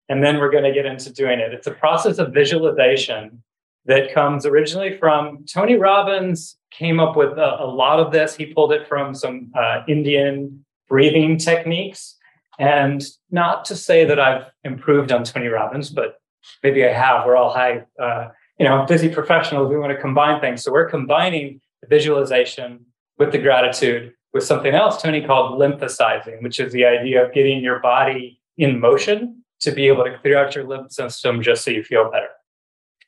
And 0.10 0.24
then 0.24 0.40
we're 0.40 0.50
going 0.50 0.64
to 0.64 0.74
get 0.74 0.88
into 0.88 1.14
doing 1.14 1.40
it. 1.40 1.54
It's 1.54 1.68
a 1.68 1.72
process 1.72 2.18
of 2.18 2.34
visualization 2.34 3.44
that 3.86 4.12
comes 4.12 4.46
originally 4.46 4.98
from 4.98 5.46
Tony 5.46 5.76
Robbins 5.76 6.58
came 6.72 7.00
up 7.00 7.16
with 7.16 7.38
a, 7.38 7.62
a 7.62 7.66
lot 7.66 8.00
of 8.00 8.12
this. 8.12 8.36
He 8.36 8.48
pulled 8.48 8.72
it 8.72 8.88
from 8.88 9.14
some 9.14 9.52
uh, 9.56 9.84
Indian 9.88 10.66
breathing 10.90 11.38
techniques. 11.38 12.16
And 12.58 13.04
not 13.30 13.66
to 13.66 13.76
say 13.76 14.04
that 14.06 14.20
I've 14.20 14.46
improved 14.64 15.12
on 15.12 15.24
Tony 15.24 15.48
Robbins, 15.48 15.92
but 15.92 16.20
maybe 16.64 16.84
I 16.86 16.92
have. 16.92 17.26
We're 17.26 17.36
all 17.36 17.54
high, 17.54 17.84
uh, 18.02 18.30
you 18.60 18.66
know, 18.68 18.84
busy 18.88 19.10
professionals. 19.10 19.70
We 19.70 19.78
want 19.78 19.92
to 19.92 20.02
combine 20.02 20.42
things. 20.42 20.64
So 20.64 20.72
we're 20.72 20.90
combining 20.90 21.62
the 21.82 21.88
visualization 21.88 22.86
with 23.18 23.32
the 23.32 23.38
gratitude 23.38 24.14
with 24.34 24.44
something 24.44 24.74
else 24.74 25.02
Tony 25.02 25.26
called 25.26 25.60
lymphesizing, 25.60 26.42
which 26.42 26.60
is 26.60 26.74
the 26.74 26.86
idea 26.86 27.26
of 27.26 27.34
getting 27.34 27.62
your 27.62 27.80
body 27.80 28.40
in 28.58 28.80
motion 28.80 29.44
to 29.62 29.72
be 29.72 29.88
able 29.88 30.04
to 30.04 30.18
clear 30.20 30.38
out 30.38 30.56
your 30.56 30.66
lymph 30.66 30.92
system 30.92 31.42
just 31.42 31.64
so 31.64 31.72
you 31.72 31.84
feel 31.84 32.10
better. 32.12 32.30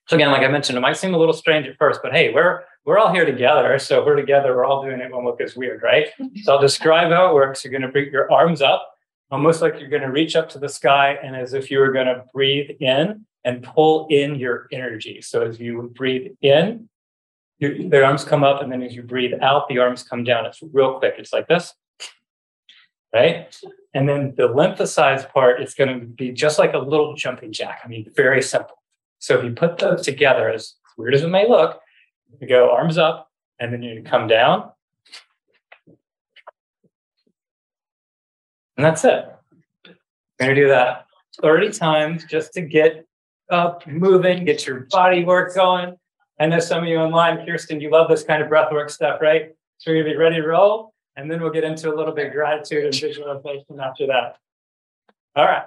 So 0.08 0.16
again, 0.16 0.32
like 0.32 0.44
I 0.44 0.48
mentioned, 0.48 0.78
it 0.78 0.82
might 0.82 0.98
seem 0.98 1.14
a 1.14 1.18
little 1.18 1.34
strange 1.34 1.68
at 1.68 1.78
first, 1.78 2.02
but 2.04 2.14
hey, 2.14 2.32
we're 2.32 2.64
we're 2.86 3.00
all 3.00 3.12
here 3.12 3.26
together. 3.26 3.80
So 3.80 4.06
we're 4.06 4.16
together, 4.16 4.56
we're 4.56 4.66
all 4.66 4.84
doing 4.84 5.00
it 5.00 5.12
won't 5.12 5.26
look 5.26 5.42
as 5.42 5.56
weird, 5.56 5.82
right? 5.82 6.10
So 6.44 6.54
I'll 6.54 6.62
describe 6.62 7.12
how 7.12 7.32
it 7.32 7.34
works. 7.34 7.64
You're 7.64 7.72
going 7.72 7.82
to 7.82 7.88
bring 7.88 8.12
your 8.12 8.32
arms 8.32 8.62
up 8.62 8.88
almost 9.32 9.62
like 9.62 9.80
you're 9.80 9.90
going 9.90 10.04
to 10.04 10.12
reach 10.12 10.36
up 10.36 10.50
to 10.50 10.60
the 10.60 10.70
sky 10.70 11.18
and 11.24 11.36
as 11.36 11.54
if 11.54 11.72
you 11.72 11.80
were 11.80 11.92
going 11.92 12.06
to 12.06 12.24
breathe 12.34 12.70
in 12.80 13.26
and 13.44 13.64
pull 13.64 14.08
in 14.10 14.36
your 14.36 14.68
energy. 14.72 15.22
So 15.22 15.42
as 15.42 15.60
you 15.60 15.92
breathe 15.96 16.32
in, 16.42 16.90
your, 17.60 17.90
the 17.90 18.04
arms 18.04 18.24
come 18.24 18.44
up, 18.44 18.62
and 18.62 18.72
then 18.72 18.82
as 18.84 18.96
you 18.96 19.04
breathe 19.04 19.34
out, 19.42 19.68
the 19.68 19.80
arms 19.80 20.04
come 20.04 20.24
down. 20.24 20.46
It's 20.46 20.62
real 20.74 21.00
quick. 21.00 21.16
It's 21.18 21.34
like 21.34 21.48
this, 21.48 21.74
right? 23.14 23.56
And 23.94 24.08
then 24.08 24.34
the 24.36 24.50
lymphesized 24.50 25.32
part 25.32 25.62
is 25.62 25.74
going 25.74 26.00
to 26.00 26.06
be 26.06 26.32
just 26.32 26.60
like 26.60 26.74
a 26.74 26.80
little 26.80 27.16
jumping 27.16 27.54
jack. 27.54 27.82
I 27.84 27.88
mean, 27.88 28.12
very 28.16 28.42
simple. 28.42 28.76
So 29.20 29.38
if 29.38 29.46
you 29.46 29.52
put 29.52 29.78
those 29.78 30.04
together, 30.04 30.50
as 30.50 30.74
weird 30.98 31.16
as 31.16 31.24
it 31.24 31.30
may 31.30 31.48
look, 31.48 31.80
you 32.42 32.48
go 32.48 32.72
arms 32.72 32.98
up, 32.98 33.32
and 33.60 33.72
then 33.72 33.82
you 33.82 34.04
come 34.04 34.28
down, 34.28 34.72
And 38.78 38.86
that's 38.86 39.06
it. 39.06 39.26
We're 39.86 39.94
going 40.40 40.56
to 40.56 40.62
do 40.62 40.68
that 40.68 41.06
30 41.42 41.72
times 41.72 42.26
just 42.26 42.54
to 42.54 42.62
get 42.62 43.06
up, 43.50 43.88
moving, 43.88 44.46
get 44.46 44.68
your 44.68 44.82
body 44.92 45.24
work 45.24 45.56
going. 45.56 45.96
I 46.40 46.48
know 46.48 46.60
some 46.60 46.84
of 46.84 46.90
you 46.90 46.98
online, 46.98 47.46
Kirsten, 47.46 47.80
you 47.80 47.90
love 47.90 48.10
this 48.10 48.24
kind 48.24 48.44
of 48.44 48.50
breath 48.50 48.72
work 48.72 48.90
stuff, 48.90 49.22
right? 49.22 49.56
So 49.78 49.94
to 49.94 50.04
be 50.04 50.16
ready 50.16 50.36
to 50.38 50.48
roll. 50.48 50.94
And 51.18 51.32
then 51.32 51.42
we'll 51.42 51.52
get 51.52 51.64
into 51.64 51.94
a 51.94 51.96
little 51.96 52.14
bit 52.14 52.28
of 52.28 52.34
gratitude 52.34 52.84
and 52.84 52.94
visualization 52.94 53.80
after 53.80 54.08
that. 54.08 54.38
All 55.36 55.46
right. 55.46 55.64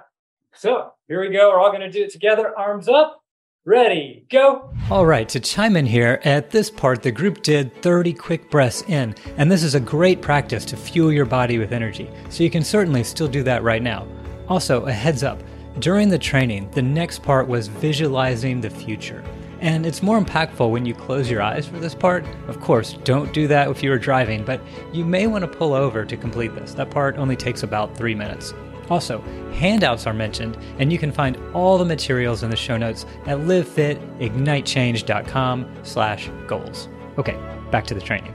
So 0.53 0.93
here 1.07 1.21
we 1.21 1.29
go. 1.29 1.49
We're 1.49 1.59
all 1.59 1.71
going 1.71 1.81
to 1.81 1.91
do 1.91 2.03
it 2.03 2.11
together. 2.11 2.57
Arms 2.57 2.87
up. 2.87 3.23
Ready, 3.65 4.25
go. 4.31 4.73
All 4.89 5.05
right, 5.05 5.27
to 5.29 5.39
chime 5.39 5.75
in 5.75 5.85
here, 5.85 6.21
at 6.23 6.49
this 6.49 6.71
part, 6.71 7.03
the 7.03 7.11
group 7.11 7.43
did 7.43 7.83
30 7.83 8.13
quick 8.13 8.49
breaths 8.49 8.83
in, 8.87 9.13
and 9.37 9.51
this 9.51 9.63
is 9.63 9.75
a 9.75 9.79
great 9.79 10.21
practice 10.21 10.63
to 10.65 10.77
fuel 10.77 11.11
your 11.11 11.25
body 11.25 11.59
with 11.59 11.73
energy, 11.73 12.09
so 12.29 12.43
you 12.43 12.49
can 12.49 12.63
certainly 12.63 13.03
still 13.03 13.27
do 13.27 13.43
that 13.43 13.61
right 13.61 13.83
now. 13.83 14.07
Also, 14.47 14.85
a 14.85 14.91
heads 14.91 15.23
up 15.23 15.43
during 15.79 16.09
the 16.09 16.17
training, 16.17 16.71
the 16.71 16.81
next 16.81 17.21
part 17.21 17.47
was 17.47 17.67
visualizing 17.67 18.61
the 18.61 18.69
future. 18.69 19.23
And 19.61 19.85
it's 19.85 20.01
more 20.01 20.19
impactful 20.19 20.71
when 20.71 20.85
you 20.85 20.93
close 20.93 21.29
your 21.29 21.41
eyes 21.41 21.67
for 21.67 21.79
this 21.79 21.93
part. 21.93 22.25
Of 22.47 22.61
course, 22.61 22.93
don't 23.03 23.33
do 23.33 23.45
that 23.47 23.69
if 23.69 23.83
you 23.83 23.91
are 23.91 23.99
driving, 23.99 24.45
but 24.45 24.61
you 24.93 25.03
may 25.03 25.27
want 25.27 25.43
to 25.43 25.47
pull 25.47 25.73
over 25.73 26.05
to 26.05 26.17
complete 26.17 26.55
this. 26.55 26.73
That 26.73 26.89
part 26.89 27.17
only 27.17 27.35
takes 27.35 27.63
about 27.63 27.97
three 27.97 28.15
minutes. 28.15 28.53
Also, 28.89 29.21
handouts 29.53 30.07
are 30.07 30.13
mentioned, 30.13 30.57
and 30.79 30.91
you 30.91 30.97
can 30.97 31.11
find 31.11 31.37
all 31.53 31.77
the 31.77 31.85
materials 31.85 32.41
in 32.41 32.49
the 32.49 32.55
show 32.55 32.77
notes 32.77 33.05
at 33.25 33.37
livefitignitechange.com 33.39 35.75
slash 35.83 36.31
goals. 36.47 36.87
Okay, 37.17 37.37
back 37.69 37.85
to 37.87 37.93
the 37.93 38.01
training. 38.01 38.33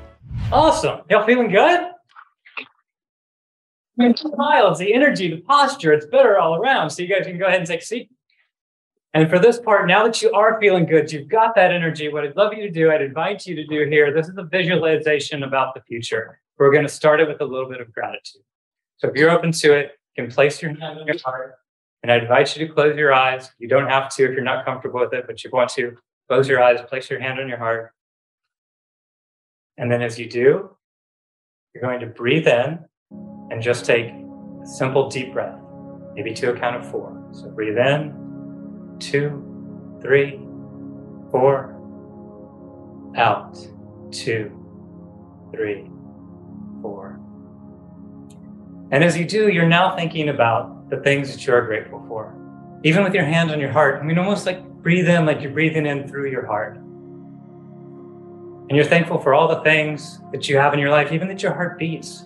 Awesome. 0.53 1.01
Y'all 1.11 1.27
feeling 1.27 1.51
good? 1.51 1.81
I 1.81 1.91
mean, 3.97 4.13
the 4.13 4.19
smiles, 4.19 4.79
the 4.79 4.93
energy, 4.93 5.31
the 5.31 5.41
posture, 5.41 5.91
it's 5.93 6.05
better 6.07 6.39
all 6.39 6.57
around. 6.57 6.91
So 6.91 7.03
you 7.03 7.09
guys 7.09 7.27
can 7.27 7.39
go 7.39 7.47
ahead 7.47 7.61
and 7.61 7.67
take 7.67 7.81
a 7.81 7.85
seat. 7.85 8.11
And 9.15 9.31
for 9.31 9.39
this 9.39 9.61
part, 9.61 9.87
now 9.87 10.05
that 10.05 10.21
you 10.21 10.33
are 10.33 10.59
feeling 10.61 10.87
good, 10.87 11.13
you've 11.13 11.29
got 11.29 11.55
that 11.55 11.71
energy. 11.71 12.09
What 12.09 12.25
I'd 12.25 12.37
love 12.37 12.53
you 12.53 12.63
to 12.63 12.71
do, 12.71 12.91
I'd 12.91 13.01
invite 13.01 13.47
you 13.47 13.55
to 13.55 13.65
do 13.65 13.87
here. 13.89 14.13
This 14.13 14.29
is 14.29 14.37
a 14.37 14.43
visualization 14.43 15.45
about 15.45 15.73
the 15.73 15.81
future. 15.83 16.41
We're 16.59 16.73
going 16.73 16.83
to 16.83 16.93
start 16.93 17.21
it 17.21 17.29
with 17.29 17.41
a 17.41 17.45
little 17.45 17.69
bit 17.69 17.81
of 17.81 17.93
gratitude. 17.93 18.43
So 18.97 19.09
if 19.09 19.15
you're 19.15 19.31
open 19.31 19.53
to 19.53 19.73
it, 19.73 19.93
you 20.17 20.25
can 20.25 20.33
place 20.33 20.61
your 20.61 20.75
hand 20.75 20.99
on 20.99 21.07
your 21.07 21.17
heart. 21.25 21.55
And 22.03 22.11
I 22.11 22.17
invite 22.17 22.57
you 22.57 22.67
to 22.67 22.75
close 22.75 22.97
your 22.97 23.13
eyes. 23.13 23.51
You 23.59 23.69
don't 23.69 23.89
have 23.89 24.13
to 24.17 24.25
if 24.25 24.33
you're 24.33 24.43
not 24.43 24.65
comfortable 24.65 25.01
with 25.01 25.15
it, 25.15 25.29
but 25.29 25.45
you 25.45 25.51
want 25.53 25.71
to 25.71 25.97
close 26.29 26.49
your 26.49 26.61
eyes, 26.61 26.81
place 26.89 27.09
your 27.09 27.21
hand 27.21 27.39
on 27.39 27.49
your 27.49 27.59
heart. 27.59 27.93
And 29.79 29.91
then 29.91 30.03
as 30.03 30.19
you 30.19 30.29
do, 30.29 30.77
you're 31.73 31.83
going 31.83 32.01
to 32.01 32.07
breathe 32.07 32.49
in 32.49 32.81
and 33.51 33.63
just 33.63 33.85
take 33.85 34.07
a 34.07 34.67
simple 34.67 35.09
deep 35.09 35.33
breath, 35.33 35.59
maybe 36.15 36.35
to 36.35 36.53
a 36.53 36.59
count 36.59 36.77
of 36.77 36.91
four. 36.91 37.29
So 37.33 37.49
breathe 37.51 37.79
in, 37.79 38.24
two, 38.99 39.99
three, 40.01 40.41
four, 41.31 41.75
out, 43.17 43.55
two, 44.11 44.51
three, 45.53 45.91
four. 46.83 47.19
And 48.91 49.03
as 49.03 49.17
you 49.17 49.25
do, 49.25 49.49
you're 49.49 49.67
now 49.69 49.97
thinking 49.97 50.29
about 50.29 50.91
the 50.91 50.99
things 50.99 51.33
that 51.33 51.47
you 51.47 51.53
are 51.53 51.63
grateful 51.63 52.05
for. 52.07 52.35
Even 52.85 53.03
with 53.03 53.15
your 53.15 53.25
hand 53.25 53.51
on 53.51 53.59
your 53.59 53.71
heart, 53.71 54.01
I 54.01 54.05
mean, 54.05 54.19
almost 54.19 54.47
like 54.47 54.63
breathe 54.83 55.09
in 55.09 55.25
like 55.27 55.41
you're 55.41 55.53
breathing 55.53 55.87
in 55.87 56.07
through 56.07 56.31
your 56.31 56.47
heart. 56.47 56.77
And 58.69 58.71
you're 58.77 58.85
thankful 58.85 59.19
for 59.19 59.35
all 59.35 59.49
the 59.49 59.61
things 59.63 60.21
that 60.33 60.49
you 60.49 60.57
have 60.57 60.75
in 60.75 60.79
your 60.79 60.91
life, 60.91 61.13
even 61.13 61.29
that 61.29 61.43
your 61.43 61.53
heart 61.53 61.79
beats 61.79 62.25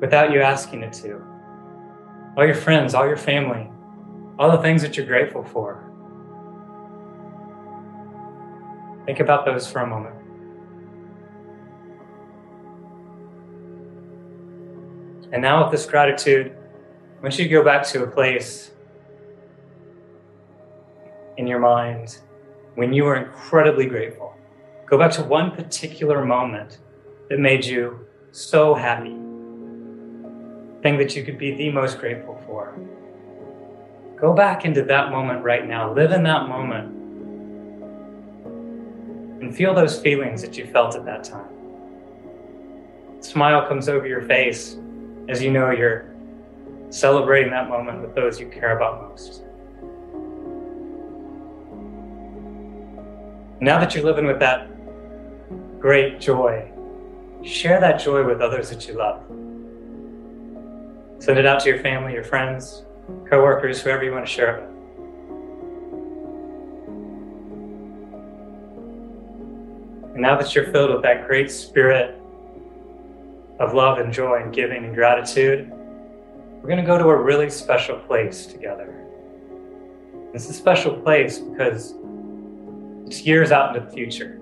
without 0.00 0.32
you 0.32 0.40
asking 0.40 0.82
it 0.82 0.92
to. 0.94 1.22
All 2.36 2.44
your 2.44 2.54
friends, 2.54 2.94
all 2.94 3.06
your 3.06 3.16
family, 3.16 3.68
all 4.38 4.52
the 4.52 4.62
things 4.62 4.82
that 4.82 4.96
you're 4.96 5.06
grateful 5.06 5.42
for. 5.42 5.84
Think 9.04 9.20
about 9.20 9.44
those 9.44 9.70
for 9.70 9.80
a 9.80 9.86
moment. 9.86 10.14
And 15.32 15.42
now, 15.42 15.62
with 15.64 15.72
this 15.72 15.86
gratitude, 15.86 16.52
I 17.18 17.22
want 17.22 17.38
you 17.38 17.44
to 17.44 17.50
go 17.50 17.64
back 17.64 17.84
to 17.88 18.04
a 18.04 18.06
place 18.06 18.70
in 21.36 21.46
your 21.46 21.58
mind 21.58 22.18
when 22.76 22.92
you 22.92 23.04
were 23.04 23.16
incredibly 23.16 23.86
grateful. 23.86 24.36
Go 24.86 24.96
back 24.96 25.12
to 25.12 25.24
one 25.24 25.50
particular 25.50 26.24
moment 26.24 26.78
that 27.28 27.38
made 27.38 27.64
you 27.64 28.06
so 28.30 28.74
happy, 28.74 29.16
thing 30.82 30.96
that 30.96 31.16
you 31.16 31.24
could 31.24 31.38
be 31.38 31.54
the 31.54 31.70
most 31.70 31.98
grateful 31.98 32.40
for. 32.46 32.78
Go 34.20 34.32
back 34.32 34.64
into 34.64 34.82
that 34.82 35.10
moment 35.10 35.44
right 35.44 35.66
now. 35.66 35.92
Live 35.92 36.10
in 36.10 36.24
that 36.24 36.48
moment 36.48 36.96
and 39.40 39.54
feel 39.54 39.74
those 39.74 40.00
feelings 40.00 40.42
that 40.42 40.58
you 40.58 40.66
felt 40.66 40.96
at 40.96 41.04
that 41.04 41.22
time. 41.22 41.48
Smile 43.20 43.66
comes 43.68 43.88
over 43.88 44.06
your 44.08 44.22
face 44.22 44.76
as 45.28 45.40
you 45.40 45.52
know 45.52 45.70
you're 45.70 46.12
celebrating 46.90 47.50
that 47.50 47.68
moment 47.68 48.00
with 48.00 48.14
those 48.14 48.40
you 48.40 48.48
care 48.48 48.76
about 48.76 49.08
most. 49.08 49.42
Now 53.60 53.78
that 53.78 53.94
you're 53.94 54.04
living 54.04 54.26
with 54.26 54.40
that 54.40 54.68
great 55.78 56.20
joy, 56.20 56.70
share 57.44 57.80
that 57.80 58.00
joy 58.00 58.24
with 58.26 58.40
others 58.40 58.70
that 58.70 58.88
you 58.88 58.94
love. 58.94 59.22
Send 61.20 61.38
it 61.38 61.46
out 61.46 61.60
to 61.60 61.68
your 61.68 61.80
family, 61.80 62.12
your 62.12 62.24
friends, 62.24 62.84
coworkers, 63.28 63.80
whoever 63.82 64.04
you 64.04 64.12
want 64.12 64.26
to 64.26 64.32
share 64.32 64.56
it 64.56 64.62
with. 64.62 64.78
And 70.14 70.22
now 70.22 70.36
that 70.36 70.54
you're 70.54 70.72
filled 70.72 70.90
with 70.90 71.02
that 71.02 71.26
great 71.26 71.50
spirit 71.50 72.20
of 73.60 73.74
love 73.74 73.98
and 73.98 74.12
joy 74.12 74.42
and 74.42 74.52
giving 74.52 74.84
and 74.84 74.94
gratitude, 74.94 75.70
we're 75.70 76.68
going 76.68 76.80
to 76.80 76.86
go 76.86 76.98
to 76.98 77.08
a 77.08 77.16
really 77.16 77.48
special 77.50 77.98
place 78.00 78.46
together. 78.46 79.06
It's 80.34 80.48
a 80.48 80.52
special 80.52 81.00
place 81.00 81.38
because 81.38 81.94
it's 83.06 83.22
years 83.22 83.52
out 83.52 83.74
into 83.74 83.88
the 83.88 83.92
future. 83.92 84.40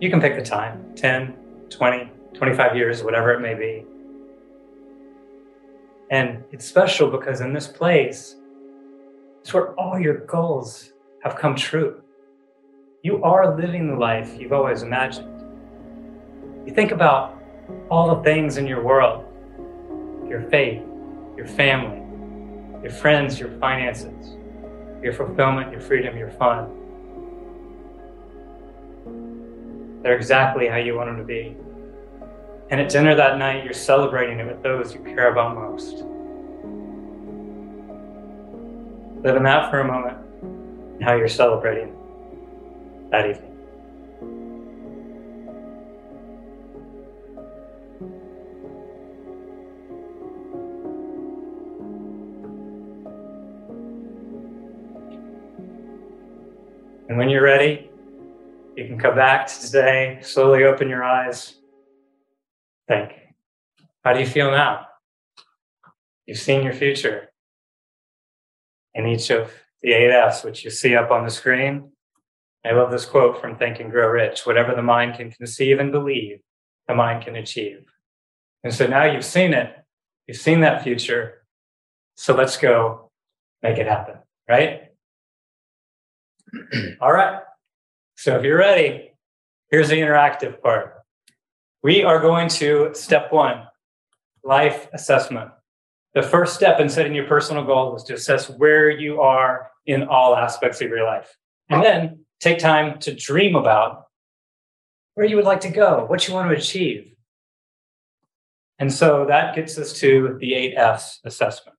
You 0.00 0.10
can 0.10 0.20
pick 0.20 0.36
the 0.36 0.44
time 0.44 0.94
10, 0.96 1.34
20, 1.68 2.10
25 2.34 2.76
years, 2.76 3.02
whatever 3.02 3.32
it 3.32 3.40
may 3.40 3.54
be. 3.54 3.84
And 6.10 6.42
it's 6.50 6.64
special 6.66 7.08
because 7.08 7.40
in 7.40 7.52
this 7.52 7.68
place, 7.68 8.36
it's 9.40 9.54
where 9.54 9.72
all 9.74 9.98
your 9.98 10.18
goals 10.26 10.92
have 11.22 11.36
come 11.36 11.54
true. 11.54 12.02
You 13.02 13.22
are 13.22 13.56
living 13.56 13.88
the 13.88 13.96
life 13.96 14.36
you've 14.38 14.52
always 14.52 14.82
imagined. 14.82 15.40
You 16.66 16.74
think 16.74 16.90
about 16.90 17.40
all 17.90 18.14
the 18.16 18.22
things 18.22 18.56
in 18.56 18.66
your 18.66 18.82
world 18.82 19.24
your 20.28 20.42
faith, 20.42 20.80
your 21.36 21.46
family, 21.46 21.98
your 22.82 22.92
friends, 22.92 23.40
your 23.40 23.50
finances, 23.58 24.36
your 25.02 25.12
fulfillment, 25.12 25.72
your 25.72 25.80
freedom, 25.80 26.16
your 26.16 26.30
fun. 26.30 26.70
They're 30.02 30.16
exactly 30.16 30.68
how 30.68 30.76
you 30.76 30.94
want 30.94 31.08
them 31.08 31.16
to 31.16 31.24
be. 31.24 31.56
And 32.70 32.80
at 32.80 32.88
dinner 32.88 33.16
that 33.16 33.36
night, 33.36 33.64
you're 33.64 33.72
celebrating 33.72 34.38
it 34.38 34.46
with 34.46 34.62
those 34.62 34.94
you 34.94 35.00
care 35.00 35.32
about 35.32 35.56
most. 35.56 36.04
Live 39.24 39.36
in 39.36 39.42
that 39.42 39.70
for 39.70 39.80
a 39.80 39.84
moment, 39.84 40.16
and 40.94 41.02
how 41.02 41.16
you're 41.16 41.26
celebrating 41.28 41.96
that 43.10 43.28
evening. 43.28 43.50
And 57.08 57.18
when 57.18 57.28
you're 57.28 57.42
ready, 57.42 57.90
you 58.76 58.86
can 58.86 58.96
come 58.96 59.16
back 59.16 59.48
to 59.48 59.60
today, 59.60 60.20
slowly 60.22 60.62
open 60.62 60.88
your 60.88 61.02
eyes. 61.02 61.59
Think. 62.90 63.12
How 64.02 64.12
do 64.14 64.18
you 64.18 64.26
feel 64.26 64.50
now? 64.50 64.86
You've 66.26 66.40
seen 66.40 66.64
your 66.64 66.72
future 66.72 67.30
in 68.94 69.06
each 69.06 69.30
of 69.30 69.52
the 69.80 69.92
eight 69.92 70.10
F's, 70.10 70.42
which 70.42 70.64
you 70.64 70.70
see 70.70 70.96
up 70.96 71.12
on 71.12 71.24
the 71.24 71.30
screen. 71.30 71.92
I 72.66 72.72
love 72.72 72.90
this 72.90 73.04
quote 73.04 73.40
from 73.40 73.54
Think 73.54 73.78
and 73.78 73.92
Grow 73.92 74.08
Rich 74.08 74.44
whatever 74.44 74.74
the 74.74 74.82
mind 74.82 75.14
can 75.14 75.30
conceive 75.30 75.78
and 75.78 75.92
believe, 75.92 76.40
the 76.88 76.94
mind 76.96 77.24
can 77.24 77.36
achieve. 77.36 77.84
And 78.64 78.74
so 78.74 78.88
now 78.88 79.04
you've 79.04 79.24
seen 79.24 79.54
it, 79.54 79.72
you've 80.26 80.36
seen 80.36 80.58
that 80.62 80.82
future. 80.82 81.46
So 82.16 82.34
let's 82.34 82.56
go 82.56 83.12
make 83.62 83.78
it 83.78 83.86
happen, 83.86 84.16
right? 84.48 84.88
All 87.00 87.12
right. 87.12 87.40
So 88.16 88.36
if 88.36 88.42
you're 88.42 88.58
ready, 88.58 89.12
here's 89.70 89.90
the 89.90 90.00
interactive 90.00 90.60
part. 90.60 90.99
We 91.82 92.02
are 92.02 92.20
going 92.20 92.48
to 92.48 92.90
step 92.92 93.32
one 93.32 93.62
life 94.44 94.88
assessment. 94.92 95.50
The 96.14 96.22
first 96.22 96.54
step 96.54 96.80
in 96.80 96.88
setting 96.88 97.14
your 97.14 97.26
personal 97.26 97.64
goal 97.64 97.96
is 97.96 98.02
to 98.04 98.14
assess 98.14 98.50
where 98.50 98.90
you 98.90 99.20
are 99.20 99.70
in 99.86 100.02
all 100.04 100.36
aspects 100.36 100.80
of 100.80 100.88
your 100.88 101.04
life. 101.04 101.36
And 101.68 101.82
then 101.82 102.24
take 102.40 102.58
time 102.58 102.98
to 103.00 103.14
dream 103.14 103.54
about 103.54 104.06
where 105.14 105.26
you 105.26 105.36
would 105.36 105.44
like 105.44 105.60
to 105.60 105.70
go, 105.70 106.04
what 106.06 106.26
you 106.26 106.34
want 106.34 106.50
to 106.50 106.56
achieve. 106.56 107.12
And 108.78 108.92
so 108.92 109.24
that 109.26 109.54
gets 109.54 109.78
us 109.78 109.92
to 110.00 110.36
the 110.40 110.54
eight 110.54 110.74
F's 110.76 111.20
assessment. 111.24 111.76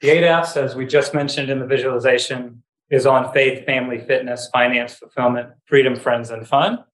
The 0.00 0.10
eight 0.10 0.24
F's, 0.24 0.56
as 0.56 0.74
we 0.74 0.86
just 0.86 1.14
mentioned 1.14 1.50
in 1.50 1.58
the 1.60 1.66
visualization, 1.66 2.62
is 2.90 3.06
on 3.06 3.32
faith, 3.32 3.64
family, 3.64 3.98
fitness, 3.98 4.48
finance, 4.52 4.94
fulfillment, 4.94 5.50
freedom, 5.66 5.96
friends, 5.96 6.30
and 6.30 6.46
fun. 6.46 6.84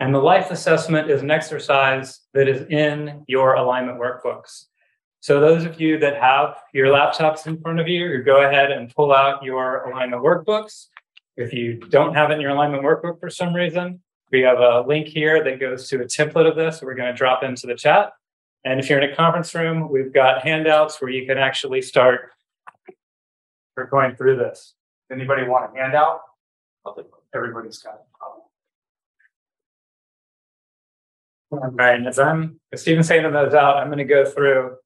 And 0.00 0.14
the 0.14 0.18
life 0.18 0.50
assessment 0.50 1.10
is 1.10 1.22
an 1.22 1.30
exercise 1.30 2.20
that 2.32 2.48
is 2.48 2.66
in 2.68 3.24
your 3.28 3.54
alignment 3.54 3.98
workbooks. 3.98 4.64
So 5.20 5.40
those 5.40 5.64
of 5.64 5.80
you 5.80 5.98
that 6.00 6.20
have 6.20 6.56
your 6.74 6.88
laptops 6.88 7.46
in 7.46 7.58
front 7.60 7.80
of 7.80 7.88
you, 7.88 8.08
you 8.08 8.22
go 8.22 8.42
ahead 8.46 8.70
and 8.70 8.94
pull 8.94 9.12
out 9.14 9.42
your 9.42 9.84
alignment 9.84 10.22
workbooks. 10.22 10.88
If 11.36 11.52
you 11.52 11.78
don't 11.78 12.14
have 12.14 12.30
it 12.30 12.34
in 12.34 12.40
your 12.40 12.50
alignment 12.50 12.82
workbook 12.82 13.20
for 13.20 13.30
some 13.30 13.54
reason, 13.54 14.00
we 14.30 14.40
have 14.40 14.58
a 14.58 14.84
link 14.86 15.06
here 15.06 15.42
that 15.44 15.60
goes 15.60 15.88
to 15.88 16.02
a 16.02 16.04
template 16.04 16.48
of 16.48 16.56
this. 16.56 16.82
We're 16.82 16.94
going 16.94 17.10
to 17.10 17.16
drop 17.16 17.42
into 17.42 17.66
the 17.66 17.74
chat. 17.74 18.12
And 18.64 18.80
if 18.80 18.90
you're 18.90 19.00
in 19.00 19.10
a 19.10 19.14
conference 19.14 19.54
room, 19.54 19.90
we've 19.90 20.12
got 20.12 20.42
handouts 20.42 21.00
where 21.00 21.10
you 21.10 21.26
can 21.26 21.38
actually 21.38 21.82
start 21.82 22.32
going 23.90 24.16
through 24.16 24.36
this. 24.36 24.74
Anybody 25.10 25.44
want 25.44 25.72
a 25.72 25.78
handout? 25.78 26.20
Everybody's 27.34 27.78
got 27.78 27.94
it. 27.94 28.00
Right, 31.60 31.94
and 31.94 32.06
as 32.06 32.18
I'm 32.18 32.60
as 32.72 32.82
Stephen's 32.82 33.08
handing 33.08 33.32
those 33.32 33.54
out, 33.54 33.76
I'm 33.76 33.88
going 33.88 33.98
to 33.98 34.04
go 34.04 34.24
through 34.24 34.76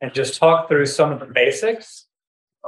and 0.00 0.12
just 0.12 0.38
talk 0.38 0.68
through 0.68 0.86
some 0.86 1.12
of 1.12 1.20
the 1.20 1.26
basics 1.26 2.06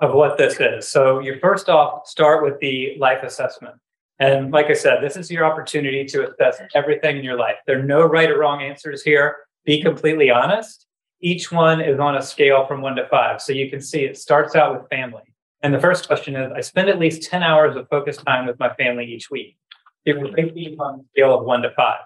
of 0.01 0.15
what 0.15 0.39
this 0.39 0.59
is. 0.61 0.89
So 0.89 1.21
you 1.21 1.39
first 1.41 1.69
off 1.69 2.07
start 2.07 2.43
with 2.43 2.59
the 2.61 2.97
life 2.99 3.23
assessment. 3.23 3.75
And 4.19 4.53
like 4.53 4.67
I 4.67 4.75
said, 4.75 5.03
this 5.03 5.17
is 5.17 5.31
your 5.31 5.45
opportunity 5.45 6.05
to 6.05 6.31
assess 6.31 6.61
everything 6.75 7.19
in 7.19 7.25
your 7.25 7.37
life. 7.37 7.57
There 7.67 7.79
are 7.79 7.83
no 7.83 8.05
right 8.05 8.31
or 8.31 8.39
wrong 8.39 8.63
answers 8.63 9.03
here. 9.03 9.37
Be 9.65 9.83
completely 9.83 10.31
honest. 10.31 10.87
Each 11.21 11.51
one 11.51 11.81
is 11.81 11.99
on 11.99 12.17
a 12.17 12.23
scale 12.23 12.67
from 12.67 12.81
one 12.81 12.97
to 12.97 13.09
five. 13.09 13.41
So 13.41 13.53
you 13.53 13.69
can 13.69 13.81
see 13.81 14.05
it 14.05 14.17
starts 14.17 14.55
out 14.55 14.73
with 14.73 14.89
family. 14.89 15.23
And 15.63 15.75
the 15.75 15.81
first 15.81 16.07
question 16.07 16.37
is 16.37 16.53
I 16.53 16.61
spend 16.61 16.89
at 16.89 16.99
least 16.99 17.23
10 17.23 17.43
hours 17.43 17.75
of 17.75 17.89
focused 17.89 18.25
time 18.25 18.47
with 18.47 18.59
my 18.59 18.73
family 18.75 19.07
each 19.07 19.31
week. 19.31 19.57
It 20.05 20.21
would 20.21 20.35
be 20.35 20.77
on 20.79 21.01
a 21.01 21.03
scale 21.13 21.39
of 21.39 21.47
one 21.47 21.63
to 21.63 21.71
five. 21.71 22.01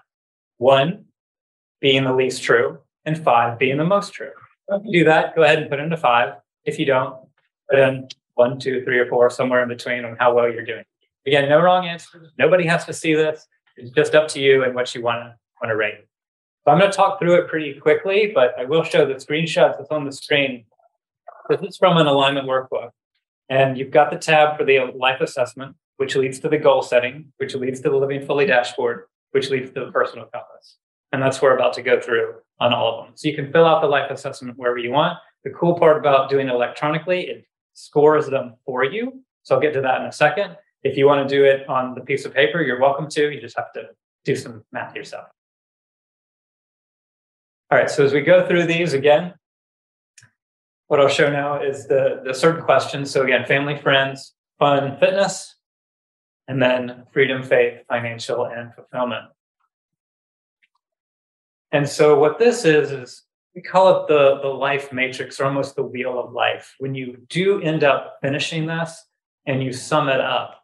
One 0.59 1.05
being 1.79 2.03
the 2.03 2.13
least 2.13 2.43
true, 2.43 2.79
and 3.05 3.17
five 3.17 3.57
being 3.57 3.77
the 3.77 3.85
most 3.85 4.13
true. 4.13 4.31
If 4.67 4.81
you 4.85 4.99
do 4.99 5.05
that, 5.05 5.35
go 5.35 5.41
ahead 5.41 5.59
and 5.59 5.69
put 5.69 5.79
into 5.79 5.97
five. 5.97 6.35
If 6.65 6.77
you 6.77 6.85
don't, 6.85 7.15
put 7.69 7.79
in 7.79 8.09
one, 8.35 8.59
two, 8.59 8.83
three, 8.83 8.99
or 8.99 9.07
four, 9.07 9.29
somewhere 9.29 9.63
in 9.63 9.69
between 9.69 10.03
on 10.03 10.17
how 10.17 10.33
well 10.33 10.51
you're 10.51 10.65
doing. 10.65 10.83
Again, 11.25 11.47
no 11.47 11.61
wrong 11.61 11.87
answers. 11.87 12.31
Nobody 12.37 12.65
has 12.67 12.85
to 12.85 12.93
see 12.93 13.13
this. 13.13 13.47
It's 13.77 13.91
just 13.91 14.15
up 14.15 14.27
to 14.29 14.41
you 14.41 14.63
and 14.63 14.75
what 14.75 14.93
you 14.93 15.01
want 15.01 15.23
to 15.23 15.35
want 15.61 15.71
to 15.71 15.75
rate. 15.77 16.05
So 16.65 16.71
I'm 16.71 16.77
going 16.77 16.91
to 16.91 16.95
talk 16.95 17.19
through 17.19 17.35
it 17.35 17.47
pretty 17.47 17.79
quickly, 17.79 18.31
but 18.35 18.53
I 18.59 18.65
will 18.65 18.83
show 18.83 19.05
the 19.05 19.13
screenshots 19.13 19.77
that's 19.77 19.89
on 19.91 20.05
the 20.05 20.11
screen. 20.11 20.65
This 21.49 21.61
is 21.61 21.77
from 21.77 21.97
an 21.97 22.05
alignment 22.05 22.47
workbook. 22.47 22.89
And 23.49 23.77
you've 23.77 23.91
got 23.91 24.11
the 24.11 24.17
tab 24.17 24.57
for 24.57 24.65
the 24.65 24.79
life 24.93 25.21
assessment, 25.21 25.75
which 25.97 26.15
leads 26.15 26.37
to 26.39 26.49
the 26.49 26.57
goal 26.57 26.81
setting, 26.81 27.31
which 27.37 27.55
leads 27.55 27.79
to 27.81 27.89
the 27.89 27.95
living 27.95 28.25
fully 28.25 28.45
dashboard, 28.45 29.05
which 29.31 29.49
leads 29.49 29.71
to 29.71 29.85
the 29.85 29.91
personal 29.91 30.25
compass. 30.25 30.77
And 31.11 31.21
that's 31.21 31.41
what 31.41 31.49
we're 31.49 31.57
about 31.57 31.73
to 31.73 31.81
go 31.81 31.99
through 31.99 32.35
on 32.59 32.73
all 32.73 32.99
of 32.99 33.05
them. 33.05 33.13
So 33.15 33.27
you 33.27 33.35
can 33.35 33.51
fill 33.51 33.65
out 33.65 33.81
the 33.81 33.87
life 33.87 34.11
assessment 34.11 34.57
wherever 34.57 34.77
you 34.77 34.91
want. 34.91 35.17
The 35.43 35.49
cool 35.51 35.77
part 35.77 35.97
about 35.97 36.29
doing 36.29 36.47
it 36.47 36.53
electronically, 36.53 37.21
it 37.21 37.45
scores 37.73 38.27
them 38.27 38.55
for 38.65 38.83
you. 38.83 39.23
So 39.43 39.55
I'll 39.55 39.61
get 39.61 39.73
to 39.73 39.81
that 39.81 40.01
in 40.01 40.07
a 40.07 40.11
second. 40.11 40.57
If 40.83 40.97
you 40.97 41.05
want 41.07 41.27
to 41.27 41.35
do 41.35 41.43
it 41.43 41.67
on 41.67 41.95
the 41.95 42.01
piece 42.01 42.25
of 42.25 42.33
paper, 42.33 42.61
you're 42.61 42.79
welcome 42.79 43.09
to. 43.09 43.31
You 43.31 43.41
just 43.41 43.57
have 43.57 43.71
to 43.73 43.89
do 44.25 44.35
some 44.35 44.63
math 44.71 44.95
yourself. 44.95 45.25
All 47.71 47.77
right, 47.77 47.89
so 47.89 48.03
as 48.03 48.13
we 48.13 48.21
go 48.21 48.47
through 48.47 48.65
these 48.65 48.93
again, 48.93 49.33
what 50.87 50.99
I'll 50.99 51.07
show 51.07 51.31
now 51.31 51.61
is 51.61 51.87
the, 51.87 52.21
the 52.25 52.33
certain 52.33 52.63
questions. 52.63 53.11
So 53.11 53.23
again, 53.23 53.45
family, 53.45 53.77
friends, 53.77 54.33
fun, 54.57 54.97
fitness, 54.99 55.55
and 56.49 56.59
then 56.61 57.03
freedom, 57.13 57.43
faith, 57.43 57.83
financial, 57.87 58.45
and 58.45 58.73
fulfillment. 58.73 59.25
And 61.71 61.87
so 61.87 62.17
what 62.19 62.39
this 62.39 62.65
is, 62.65 62.91
is 62.91 63.23
we 63.53 63.61
call 63.61 64.01
it 64.01 64.07
the, 64.07 64.39
the 64.41 64.47
life 64.47 64.91
matrix 64.91 65.39
or 65.39 65.45
almost 65.45 65.75
the 65.75 65.83
wheel 65.83 66.19
of 66.19 66.33
life. 66.33 66.73
When 66.79 66.95
you 66.95 67.17
do 67.29 67.61
end 67.61 67.83
up 67.83 68.17
finishing 68.23 68.65
this 68.65 69.05
and 69.45 69.63
you 69.63 69.71
sum 69.71 70.09
it 70.09 70.19
up, 70.19 70.55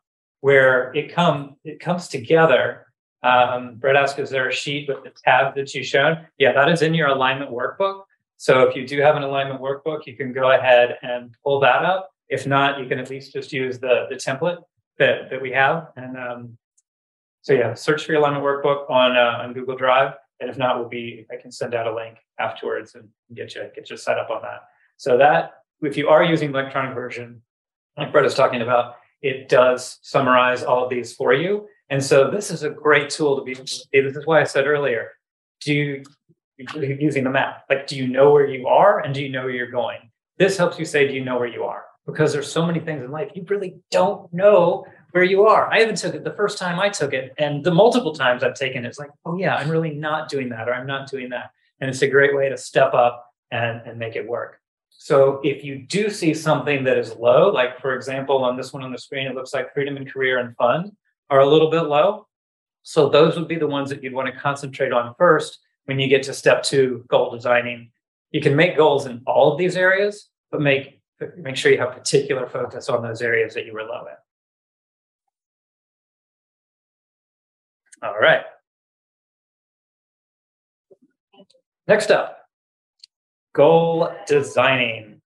where 0.42 0.92
it 0.96 1.14
come 1.14 1.56
it 1.64 1.80
comes 1.80 2.08
together. 2.08 2.88
Um, 3.22 3.76
Brett 3.76 3.96
asked, 3.96 4.20
is 4.20 4.30
there 4.30 4.50
a 4.50 4.54
sheet 4.54 4.88
with 4.88 5.04
the 5.04 5.12
tab 5.24 5.56
that 5.56 5.74
you 5.74 5.84
showed? 5.84 6.28
Yeah, 6.40 6.52
that 6.54 6.70
is 6.70 6.82
in 6.82 6.96
your 6.96 7.08
alignment 7.10 7.52
workbook. 7.52 8.04
So 8.38 8.64
if 8.64 8.76
you 8.76 8.88
do 8.88 9.02
have 9.02 9.16
an 9.16 9.24
alignment 9.24 9.62
workbook, 9.62 10.06
you 10.06 10.16
can 10.16 10.34
go 10.34 10.52
ahead 10.52 10.98
and 11.04 11.36
pull 11.44 11.60
that 11.62 11.86
up. 11.86 12.12
If 12.28 12.46
not, 12.46 12.80
you 12.80 12.88
can 12.88 13.00
at 13.00 13.10
least 13.10 13.34
just 13.34 13.54
use 13.54 13.80
the, 13.80 14.06
the 14.10 14.16
template 14.16 14.62
that, 15.00 15.30
that 15.30 15.42
we 15.42 15.52
have. 15.52 15.90
And 15.96 16.18
um, 16.18 16.58
so 17.42 17.54
yeah, 17.54 17.74
search 17.74 18.06
for 18.06 18.12
your 18.12 18.22
alignment 18.22 18.44
workbook 18.44 18.90
on 18.90 19.16
uh, 19.16 19.44
on 19.44 19.54
Google 19.54 19.76
Drive. 19.76 20.14
And 20.40 20.50
if 20.50 20.58
not, 20.58 20.78
we'll 20.78 20.90
be 20.90 21.26
I 21.32 21.42
can 21.42 21.52
send 21.52 21.74
out 21.74 21.88
a 21.88 21.96
link 21.96 22.18
afterwards 22.40 22.96
and 22.96 23.08
get 23.34 23.56
you 23.56 23.70
get 23.76 23.90
you 23.90 23.98
set 23.98 24.18
up 24.18 24.30
on 24.30 24.42
that. 24.42 24.64
So 24.98 25.18
that 25.18 25.54
if 25.82 25.98
you 25.98 26.10
are 26.10 26.24
using 26.24 26.52
the 26.52 26.60
electronic 26.60 26.96
version, 26.96 27.42
like 27.98 28.12
Brett 28.12 28.26
is 28.26 28.34
talking 28.34 28.62
about, 28.62 28.96
it 29.22 29.50
does 29.50 30.00
summarize 30.02 30.64
all 30.64 30.84
of 30.84 30.90
these 30.90 31.14
for 31.14 31.34
you. 31.34 31.68
And 31.90 32.04
so 32.04 32.32
this 32.32 32.50
is 32.50 32.64
a 32.64 32.70
great 32.70 33.10
tool 33.10 33.38
to 33.38 33.44
be. 33.44 33.54
This 33.54 33.88
is 33.94 34.26
why 34.26 34.42
I 34.42 34.46
said 34.46 34.66
earlier, 34.66 35.12
do 35.62 35.74
you 35.74 36.04
using 36.58 37.24
the 37.24 37.30
map. 37.30 37.64
Like, 37.70 37.88
do 37.88 37.96
you 37.96 38.08
know 38.08 38.32
where 38.32 38.48
you 38.48 38.68
are 38.68 39.00
and 39.00 39.14
do 39.14 39.22
you 39.22 39.30
know 39.30 39.44
where 39.44 39.52
you're 39.52 39.72
going? 39.72 40.12
This 40.38 40.58
helps 40.58 40.80
you 40.80 40.86
say, 40.86 41.08
do 41.08 41.14
you 41.14 41.24
know 41.24 41.38
where 41.38 41.48
you 41.48 41.64
are? 41.64 41.86
Because 42.06 42.34
there's 42.34 42.52
so 42.52 42.66
many 42.66 42.80
things 42.80 43.04
in 43.04 43.12
life 43.12 43.32
you 43.34 43.46
really 43.50 43.78
don't 43.90 44.32
know 44.32 44.86
where 45.12 45.24
you 45.24 45.48
are. 45.48 45.72
I 45.72 45.82
even 45.82 45.96
took 45.96 46.14
it 46.14 46.24
the 46.24 46.34
first 46.34 46.58
time 46.58 46.80
I 46.80 46.90
took 46.90 47.14
it, 47.14 47.34
and 47.38 47.64
the 47.64 47.74
multiple 47.74 48.14
times 48.14 48.44
I've 48.44 48.54
taken 48.54 48.86
it, 48.86 48.90
it's 48.90 49.00
like, 49.00 49.12
oh 49.26 49.38
yeah, 49.38 49.56
I'm 49.56 49.70
really 49.70 49.92
not 49.92 50.30
doing 50.30 50.50
that, 50.50 50.70
or 50.70 50.74
I'm 50.74 50.86
not 50.86 51.10
doing 51.10 51.30
that. 51.30 51.52
And 51.80 51.90
it's 51.90 52.02
a 52.02 52.08
great 52.08 52.36
way 52.36 52.50
to 52.50 52.58
step 52.58 52.94
up 52.94 53.26
and, 53.52 53.82
and 53.86 53.98
make 53.98 54.16
it 54.16 54.28
work. 54.28 54.60
So 54.90 55.40
if 55.44 55.64
you 55.64 55.80
do 55.80 56.10
see 56.10 56.34
something 56.34 56.84
that 56.86 56.98
is 56.98 57.16
low, 57.16 57.50
like 57.50 57.80
for 57.80 57.96
example, 57.96 58.44
on 58.44 58.58
this 58.58 58.74
one 58.74 58.84
on 58.84 58.92
the 58.92 58.98
screen, 58.98 59.28
it 59.28 59.36
looks 59.36 59.54
like 59.54 59.74
freedom 59.74 59.98
and 59.98 60.12
career 60.12 60.40
and 60.40 60.56
fun 60.56 60.92
are 61.30 61.40
a 61.40 61.46
little 61.46 61.70
bit 61.70 61.82
low. 61.82 62.28
So 62.84 63.10
those 63.10 63.36
would 63.38 63.48
be 63.48 63.56
the 63.56 63.68
ones 63.68 63.90
that 63.90 64.04
you'd 64.04 64.14
want 64.14 64.34
to 64.34 64.40
concentrate 64.40 64.92
on 64.92 65.16
first 65.18 65.60
when 65.86 66.00
you 66.00 66.08
get 66.08 66.24
to 66.24 66.34
step 66.34 66.64
two, 66.64 67.04
goal 67.08 67.32
designing. 67.32 67.92
You 68.32 68.42
can 68.42 68.56
make 68.56 68.78
goals 68.78 69.06
in 69.06 69.22
all 69.26 69.52
of 69.52 69.58
these 69.58 69.76
areas, 69.76 70.30
but 70.52 70.62
make 70.62 71.02
make 71.38 71.56
sure 71.56 71.72
you 71.72 71.78
have 71.78 71.92
particular 71.92 72.48
focus 72.48 72.90
on 72.90 73.04
those 73.04 73.22
areas 73.22 73.54
that 73.54 73.66
you 73.66 73.74
were 73.74 73.84
low 73.84 74.06
in. 74.08 74.16
All 78.04 78.20
right. 78.20 78.42
Next 81.88 82.12
up, 82.12 82.40
goal 83.54 84.12
designing. 84.28 85.22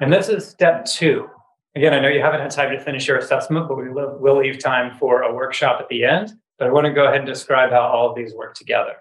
And 0.00 0.12
this 0.12 0.28
is 0.28 0.46
step 0.46 0.84
two. 0.84 1.28
Again, 1.76 1.94
I 1.94 2.00
know 2.00 2.08
you 2.08 2.20
haven't 2.20 2.40
had 2.40 2.50
time 2.50 2.70
to 2.70 2.80
finish 2.80 3.06
your 3.06 3.18
assessment, 3.18 3.68
but 3.68 3.76
we 3.76 3.88
will 3.88 4.38
leave 4.38 4.58
time 4.58 4.96
for 4.98 5.22
a 5.22 5.32
workshop 5.32 5.80
at 5.80 5.88
the 5.88 6.04
end. 6.04 6.32
But 6.58 6.68
I 6.68 6.70
want 6.70 6.86
to 6.86 6.92
go 6.92 7.04
ahead 7.04 7.18
and 7.18 7.26
describe 7.26 7.70
how 7.70 7.82
all 7.82 8.10
of 8.10 8.16
these 8.16 8.34
work 8.34 8.54
together. 8.54 8.94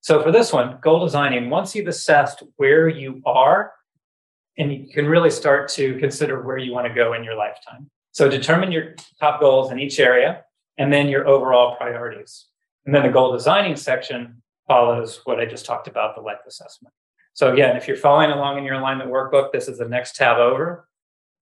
So 0.00 0.22
for 0.22 0.30
this 0.30 0.52
one, 0.52 0.78
goal 0.80 1.04
designing, 1.04 1.48
once 1.48 1.74
you've 1.74 1.88
assessed 1.88 2.42
where 2.56 2.88
you 2.88 3.22
are, 3.24 3.72
and 4.58 4.72
you 4.72 4.92
can 4.92 5.06
really 5.06 5.30
start 5.30 5.68
to 5.70 5.98
consider 5.98 6.42
where 6.42 6.58
you 6.58 6.72
want 6.72 6.86
to 6.86 6.94
go 6.94 7.14
in 7.14 7.24
your 7.24 7.36
lifetime. 7.36 7.90
So 8.12 8.28
determine 8.28 8.72
your 8.72 8.94
top 9.18 9.40
goals 9.40 9.72
in 9.72 9.78
each 9.78 9.98
area 9.98 10.44
and 10.78 10.92
then 10.92 11.08
your 11.08 11.26
overall 11.26 11.76
priorities. 11.76 12.46
And 12.84 12.94
then 12.94 13.02
the 13.02 13.08
goal 13.08 13.32
designing 13.32 13.76
section 13.76 14.42
follows 14.66 15.20
what 15.24 15.40
I 15.40 15.46
just 15.46 15.64
talked 15.64 15.88
about, 15.88 16.14
the 16.14 16.20
life 16.20 16.40
assessment. 16.46 16.94
So 17.34 17.52
again, 17.52 17.76
if 17.76 17.88
you're 17.88 17.96
following 17.96 18.30
along 18.30 18.58
in 18.58 18.64
your 18.64 18.74
alignment 18.74 19.10
workbook, 19.10 19.52
this 19.52 19.68
is 19.68 19.78
the 19.78 19.88
next 19.88 20.16
tab 20.16 20.36
over. 20.36 20.86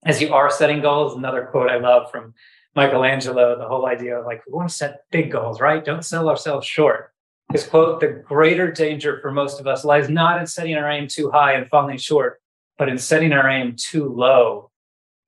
As 0.05 0.21
you 0.21 0.33
are 0.33 0.49
setting 0.49 0.81
goals, 0.81 1.15
another 1.15 1.45
quote 1.51 1.69
I 1.69 1.77
love 1.77 2.09
from 2.09 2.33
Michelangelo, 2.75 3.57
the 3.57 3.67
whole 3.67 3.85
idea 3.85 4.19
of 4.19 4.25
like, 4.25 4.41
we 4.47 4.53
want 4.53 4.69
to 4.69 4.75
set 4.75 5.01
big 5.11 5.31
goals, 5.31 5.59
right? 5.59 5.83
Don't 5.83 6.05
sell 6.05 6.29
ourselves 6.29 6.65
short. 6.65 7.11
His 7.51 7.67
quote, 7.67 7.99
the 7.99 8.07
greater 8.07 8.71
danger 8.71 9.19
for 9.21 9.31
most 9.31 9.59
of 9.59 9.67
us 9.67 9.83
lies 9.83 10.09
not 10.09 10.39
in 10.39 10.47
setting 10.47 10.75
our 10.75 10.89
aim 10.89 11.07
too 11.09 11.29
high 11.29 11.53
and 11.53 11.67
falling 11.67 11.97
short, 11.97 12.39
but 12.81 12.89
in 12.89 12.97
setting 12.97 13.31
our 13.31 13.47
aim 13.47 13.75
too 13.77 14.09
low 14.09 14.71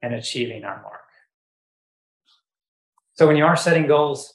and 0.02 0.12
achieving 0.16 0.64
our 0.64 0.82
mark. 0.82 1.04
So 3.14 3.28
when 3.28 3.36
you 3.36 3.46
are 3.46 3.56
setting 3.56 3.86
goals, 3.86 4.34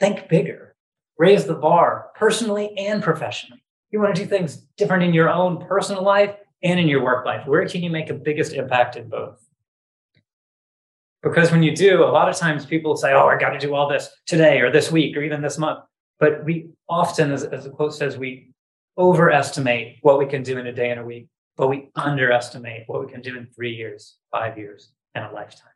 think 0.00 0.30
bigger, 0.30 0.74
raise 1.18 1.44
the 1.44 1.56
bar 1.56 2.06
personally 2.16 2.72
and 2.78 3.02
professionally. 3.02 3.62
You 3.90 4.00
want 4.00 4.14
to 4.14 4.22
do 4.22 4.26
things 4.26 4.56
different 4.78 5.02
in 5.02 5.12
your 5.12 5.28
own 5.28 5.66
personal 5.66 6.02
life 6.02 6.34
and 6.62 6.80
in 6.80 6.88
your 6.88 7.04
work 7.04 7.26
life. 7.26 7.46
Where 7.46 7.68
can 7.68 7.82
you 7.82 7.90
make 7.90 8.08
a 8.08 8.14
biggest 8.14 8.54
impact 8.54 8.96
in 8.96 9.10
both? 9.10 9.46
Because 11.22 11.52
when 11.52 11.62
you 11.62 11.76
do, 11.76 12.02
a 12.02 12.06
lot 12.06 12.30
of 12.30 12.36
times 12.36 12.64
people 12.64 12.96
say, 12.96 13.12
Oh, 13.12 13.26
I 13.26 13.36
got 13.36 13.50
to 13.50 13.58
do 13.58 13.74
all 13.74 13.90
this 13.90 14.08
today 14.24 14.62
or 14.62 14.72
this 14.72 14.90
week 14.90 15.18
or 15.18 15.22
even 15.22 15.42
this 15.42 15.58
month. 15.58 15.80
But 16.18 16.46
we 16.46 16.70
often, 16.88 17.30
as, 17.30 17.44
as 17.44 17.64
the 17.64 17.70
quote 17.70 17.92
says, 17.92 18.16
we 18.16 18.54
overestimate 18.96 19.98
what 20.00 20.18
we 20.18 20.24
can 20.24 20.42
do 20.42 20.56
in 20.56 20.66
a 20.66 20.72
day 20.72 20.88
and 20.88 21.00
a 21.00 21.04
week, 21.04 21.28
but 21.56 21.68
we 21.68 21.90
underestimate 21.94 22.84
what 22.86 23.04
we 23.04 23.12
can 23.12 23.20
do 23.20 23.36
in 23.36 23.46
three 23.46 23.74
years, 23.74 24.16
five 24.30 24.58
years, 24.58 24.90
and 25.14 25.24
a 25.24 25.32
lifetime. 25.32 25.70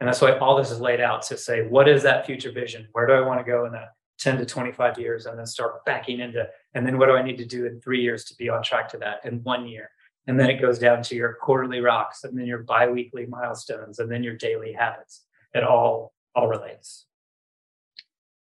And 0.00 0.08
that's 0.08 0.20
why 0.20 0.36
all 0.38 0.56
this 0.56 0.70
is 0.70 0.80
laid 0.80 1.00
out 1.00 1.22
to 1.22 1.36
say, 1.36 1.66
what 1.66 1.88
is 1.88 2.02
that 2.02 2.26
future 2.26 2.52
vision? 2.52 2.88
Where 2.92 3.06
do 3.06 3.12
I 3.12 3.20
want 3.20 3.40
to 3.40 3.50
go 3.50 3.64
in 3.64 3.72
that 3.72 3.94
10 4.18 4.38
to 4.38 4.46
25 4.46 4.98
years? 4.98 5.26
And 5.26 5.38
then 5.38 5.46
start 5.46 5.84
backing 5.84 6.20
into, 6.20 6.46
and 6.74 6.86
then 6.86 6.98
what 6.98 7.06
do 7.06 7.12
I 7.12 7.22
need 7.22 7.38
to 7.38 7.44
do 7.44 7.66
in 7.66 7.80
three 7.80 8.02
years 8.02 8.24
to 8.26 8.36
be 8.36 8.48
on 8.48 8.62
track 8.62 8.88
to 8.90 8.98
that 8.98 9.24
in 9.24 9.42
one 9.44 9.66
year? 9.66 9.90
And 10.26 10.38
then 10.38 10.50
it 10.50 10.60
goes 10.60 10.78
down 10.78 11.02
to 11.04 11.14
your 11.14 11.34
quarterly 11.34 11.80
rocks 11.80 12.24
and 12.24 12.36
then 12.38 12.46
your 12.46 12.62
biweekly 12.62 13.26
milestones 13.26 13.98
and 13.98 14.10
then 14.10 14.22
your 14.22 14.34
daily 14.36 14.72
habits. 14.72 15.22
It 15.52 15.62
all, 15.62 16.12
all 16.34 16.48
relates. 16.48 17.06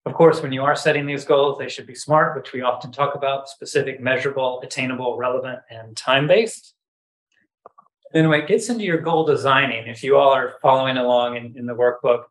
Of 0.05 0.15
course, 0.15 0.43
when 0.43 0.53
you 0.53 0.63
are 0.63 0.75
setting 0.75 1.07
these 1.07 1.25
goals, 1.25 1.59
they 1.59 1.69
should 1.69 1.87
be 1.87 1.95
smart, 1.95 2.37
which 2.37 2.53
we 2.53 2.63
often 2.63 2.91
talk 2.91 3.15
about 3.15 3.49
specific, 3.49 4.01
measurable, 4.01 4.61
attainable, 4.63 5.17
relevant, 5.17 5.61
and 5.71 5.97
time 5.97 6.27
based. 6.27 6.75
Then 8.13 8.29
when 8.29 8.41
it 8.41 8.49
gets 8.49 8.69
into 8.69 8.85
your 8.85 8.99
goal 8.99 9.27
designing, 9.27 9.87
if 9.87 10.03
you 10.03 10.17
all 10.17 10.33
are 10.33 10.55
following 10.63 10.97
along 10.97 11.37
in, 11.37 11.55
in 11.57 11.67
the 11.67 11.75
workbook, 11.75 12.25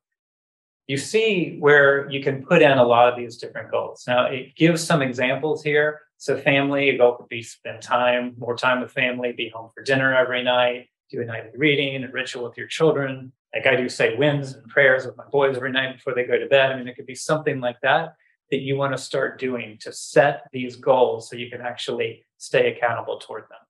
you 0.87 0.97
see 0.97 1.57
where 1.59 2.09
you 2.09 2.23
can 2.23 2.45
put 2.45 2.61
in 2.61 2.77
a 2.77 2.83
lot 2.83 3.11
of 3.11 3.17
these 3.17 3.37
different 3.37 3.69
goals. 3.69 4.05
Now, 4.07 4.25
it 4.25 4.55
gives 4.55 4.83
some 4.83 5.01
examples 5.01 5.63
here. 5.63 6.01
So, 6.17 6.37
family, 6.37 6.89
a 6.89 6.97
goal 6.97 7.15
could 7.15 7.27
be 7.27 7.43
spend 7.43 7.81
time, 7.81 8.33
more 8.37 8.55
time 8.55 8.81
with 8.81 8.91
family, 8.91 9.33
be 9.33 9.49
home 9.49 9.69
for 9.75 9.83
dinner 9.83 10.15
every 10.15 10.43
night, 10.43 10.87
do 11.11 11.21
a 11.21 11.25
nightly 11.25 11.51
reading, 11.55 12.03
a 12.03 12.11
ritual 12.11 12.45
with 12.45 12.57
your 12.57 12.67
children. 12.67 13.31
Like 13.53 13.67
I 13.67 13.75
do 13.75 13.89
say 13.89 14.15
wins 14.15 14.53
and 14.53 14.67
prayers 14.69 15.05
with 15.05 15.17
my 15.17 15.25
boys 15.31 15.57
every 15.57 15.71
night 15.71 15.95
before 15.95 16.15
they 16.15 16.23
go 16.23 16.39
to 16.39 16.47
bed. 16.47 16.71
I 16.71 16.77
mean, 16.77 16.87
it 16.87 16.95
could 16.95 17.05
be 17.05 17.15
something 17.15 17.59
like 17.59 17.79
that 17.81 18.15
that 18.49 18.61
you 18.61 18.77
want 18.77 18.93
to 18.93 18.97
start 18.97 19.39
doing 19.39 19.77
to 19.81 19.91
set 19.91 20.47
these 20.53 20.77
goals 20.77 21.29
so 21.29 21.35
you 21.35 21.49
can 21.49 21.61
actually 21.61 22.25
stay 22.37 22.73
accountable 22.73 23.19
toward 23.19 23.43
them 23.43 23.66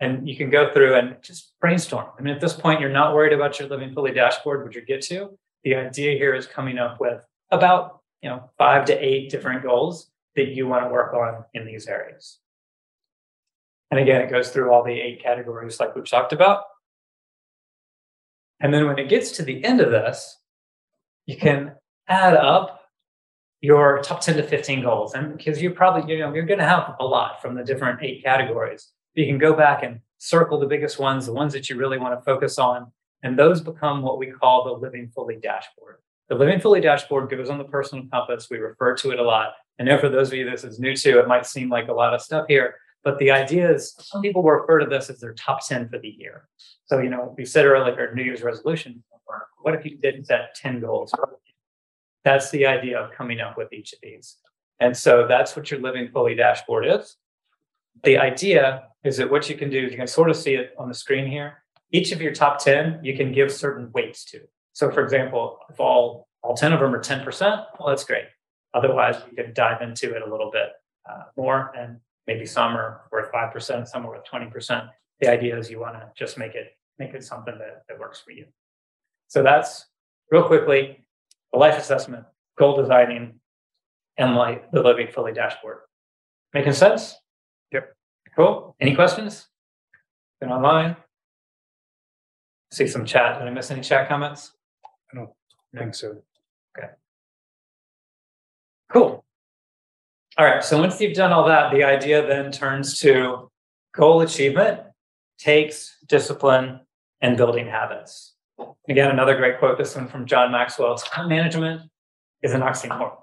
and 0.00 0.28
you 0.28 0.36
can 0.36 0.50
go 0.50 0.72
through 0.72 0.94
and 0.96 1.16
just 1.22 1.54
brainstorm. 1.60 2.06
I 2.18 2.22
mean, 2.22 2.34
at 2.34 2.40
this 2.40 2.52
point, 2.52 2.80
you're 2.80 2.90
not 2.90 3.14
worried 3.14 3.32
about 3.32 3.58
your 3.58 3.68
living 3.68 3.94
fully 3.94 4.12
dashboard, 4.12 4.64
which 4.64 4.76
you 4.76 4.84
get 4.84 5.02
to. 5.02 5.38
The 5.64 5.74
idea 5.74 6.18
here 6.18 6.34
is 6.34 6.46
coming 6.46 6.78
up 6.78 7.00
with 7.00 7.20
about 7.50 8.00
you 8.22 8.28
know 8.28 8.50
five 8.58 8.84
to 8.86 8.94
eight 8.94 9.30
different 9.30 9.62
goals 9.62 10.10
that 10.36 10.48
you 10.48 10.66
want 10.66 10.84
to 10.84 10.90
work 10.90 11.14
on 11.14 11.44
in 11.54 11.64
these 11.64 11.86
areas. 11.86 12.38
And 13.90 14.00
again, 14.00 14.20
it 14.20 14.30
goes 14.30 14.50
through 14.50 14.70
all 14.70 14.84
the 14.84 14.92
eight 14.92 15.22
categories 15.22 15.80
like 15.80 15.94
we've 15.94 16.08
talked 16.08 16.32
about. 16.32 16.64
And 18.60 18.72
then 18.72 18.86
when 18.86 18.98
it 18.98 19.08
gets 19.08 19.32
to 19.32 19.42
the 19.42 19.64
end 19.64 19.80
of 19.80 19.90
this, 19.90 20.38
you 21.26 21.36
can 21.36 21.72
add 22.08 22.34
up 22.34 22.82
your 23.60 24.00
top 24.02 24.20
10 24.20 24.36
to 24.36 24.42
15 24.42 24.82
goals. 24.82 25.14
And 25.14 25.36
because 25.36 25.62
you 25.62 25.70
probably, 25.70 26.12
you 26.12 26.20
know, 26.20 26.34
you're 26.34 26.46
going 26.46 26.58
to 26.58 26.64
have 26.64 26.96
a 27.00 27.04
lot 27.04 27.40
from 27.40 27.54
the 27.54 27.64
different 27.64 28.02
eight 28.02 28.22
categories 28.22 28.90
you 29.16 29.26
can 29.26 29.38
go 29.38 29.54
back 29.54 29.82
and 29.82 30.00
circle 30.18 30.58
the 30.58 30.66
biggest 30.66 30.98
ones, 30.98 31.26
the 31.26 31.32
ones 31.32 31.52
that 31.52 31.68
you 31.68 31.76
really 31.76 31.98
want 31.98 32.18
to 32.18 32.24
focus 32.24 32.58
on. 32.58 32.90
And 33.22 33.38
those 33.38 33.60
become 33.60 34.02
what 34.02 34.18
we 34.18 34.30
call 34.30 34.64
the 34.64 34.72
Living 34.72 35.10
Fully 35.14 35.36
dashboard. 35.36 35.96
The 36.28 36.34
Living 36.34 36.60
Fully 36.60 36.80
dashboard 36.80 37.30
goes 37.30 37.50
on 37.50 37.58
the 37.58 37.64
personal 37.64 38.04
compass. 38.12 38.48
We 38.50 38.58
refer 38.58 38.94
to 38.96 39.10
it 39.12 39.18
a 39.18 39.22
lot. 39.22 39.54
I 39.80 39.84
know 39.84 39.98
for 39.98 40.08
those 40.08 40.28
of 40.28 40.34
you 40.34 40.48
this 40.48 40.64
is 40.64 40.78
new 40.78 40.94
to, 40.96 41.20
it 41.20 41.28
might 41.28 41.46
seem 41.46 41.68
like 41.68 41.88
a 41.88 41.92
lot 41.92 42.14
of 42.14 42.20
stuff 42.20 42.46
here. 42.48 42.74
But 43.04 43.18
the 43.18 43.30
idea 43.30 43.72
is 43.72 43.94
some 44.00 44.22
people 44.22 44.42
refer 44.42 44.80
to 44.80 44.86
this 44.86 45.08
as 45.10 45.20
their 45.20 45.34
top 45.34 45.66
10 45.66 45.88
for 45.88 45.98
the 45.98 46.08
year. 46.08 46.48
So, 46.86 46.98
you 46.98 47.08
know, 47.08 47.34
we 47.38 47.44
said 47.44 47.64
earlier, 47.64 48.08
our 48.08 48.14
New 48.14 48.22
Year's 48.22 48.42
resolution. 48.42 49.02
What 49.62 49.74
if 49.74 49.84
you 49.84 49.96
didn't 49.96 50.24
set 50.24 50.54
10 50.56 50.80
goals? 50.80 51.12
That's 52.24 52.50
the 52.50 52.66
idea 52.66 52.98
of 52.98 53.12
coming 53.12 53.40
up 53.40 53.56
with 53.56 53.72
each 53.72 53.92
of 53.92 54.00
these. 54.02 54.36
And 54.80 54.96
so 54.96 55.26
that's 55.28 55.54
what 55.54 55.70
your 55.70 55.80
Living 55.80 56.08
Fully 56.08 56.34
dashboard 56.34 56.86
is. 56.86 57.16
The 58.04 58.18
idea 58.18 58.84
is 59.04 59.16
that 59.16 59.30
what 59.30 59.48
you 59.48 59.56
can 59.56 59.70
do, 59.70 59.86
is 59.86 59.92
you 59.92 59.98
can 59.98 60.06
sort 60.06 60.30
of 60.30 60.36
see 60.36 60.54
it 60.54 60.74
on 60.78 60.88
the 60.88 60.94
screen 60.94 61.26
here. 61.26 61.62
Each 61.92 62.12
of 62.12 62.20
your 62.20 62.32
top 62.32 62.58
10, 62.58 63.00
you 63.02 63.16
can 63.16 63.32
give 63.32 63.52
certain 63.52 63.90
weights 63.92 64.24
to. 64.26 64.40
So, 64.72 64.90
for 64.90 65.02
example, 65.02 65.58
if 65.70 65.80
all, 65.80 66.28
all 66.42 66.54
10 66.54 66.72
of 66.72 66.80
them 66.80 66.94
are 66.94 67.00
10%, 67.00 67.40
well, 67.78 67.88
that's 67.88 68.04
great. 68.04 68.24
Otherwise, 68.74 69.16
you 69.30 69.36
can 69.36 69.54
dive 69.54 69.80
into 69.80 70.14
it 70.14 70.22
a 70.22 70.30
little 70.30 70.50
bit 70.50 70.70
uh, 71.08 71.22
more, 71.36 71.72
and 71.78 71.98
maybe 72.26 72.44
some 72.44 72.76
are 72.76 73.02
worth 73.10 73.32
5%, 73.32 73.86
some 73.86 74.04
are 74.04 74.10
worth 74.10 74.24
20%. 74.30 74.88
The 75.20 75.30
idea 75.30 75.58
is 75.58 75.70
you 75.70 75.80
want 75.80 75.94
to 75.94 76.10
just 76.16 76.36
make 76.36 76.54
it 76.54 76.72
make 76.98 77.14
it 77.14 77.24
something 77.24 77.56
that, 77.58 77.82
that 77.88 77.98
works 77.98 78.20
for 78.20 78.32
you. 78.32 78.46
So 79.28 79.42
that's 79.42 79.86
real 80.30 80.44
quickly 80.44 81.04
the 81.52 81.58
life 81.58 81.78
assessment, 81.78 82.24
goal 82.58 82.76
designing, 82.76 83.40
and 84.16 84.34
like 84.34 84.70
the 84.70 84.82
living 84.82 85.08
fully 85.12 85.32
dashboard. 85.32 85.78
Making 86.54 86.72
sense? 86.72 87.14
Cool. 88.36 88.76
Any 88.78 88.94
questions? 88.94 89.46
Been 90.40 90.50
online? 90.50 90.96
See 92.70 92.86
some 92.86 93.06
chat. 93.06 93.38
Did 93.38 93.48
I 93.48 93.50
miss 93.50 93.70
any 93.70 93.80
chat 93.80 94.08
comments? 94.08 94.52
I 95.10 95.16
don't 95.16 95.30
think 95.74 95.94
so. 95.94 96.22
Okay. 96.76 96.88
Cool. 98.90 99.24
All 100.36 100.44
right. 100.44 100.62
So 100.62 100.78
once 100.78 101.00
you've 101.00 101.16
done 101.16 101.32
all 101.32 101.46
that, 101.46 101.72
the 101.72 101.82
idea 101.82 102.26
then 102.26 102.52
turns 102.52 102.98
to 103.00 103.50
goal 103.94 104.20
achievement 104.20 104.80
takes 105.38 105.96
discipline 106.06 106.80
and 107.22 107.38
building 107.38 107.66
habits. 107.66 108.34
Again, 108.88 109.10
another 109.10 109.36
great 109.36 109.58
quote, 109.58 109.78
this 109.78 109.96
one 109.96 110.08
from 110.08 110.26
John 110.26 110.52
Maxwell 110.52 110.96
time 110.96 111.30
management 111.30 111.90
is 112.42 112.52
an 112.52 112.60
oxymoron. 112.60 113.16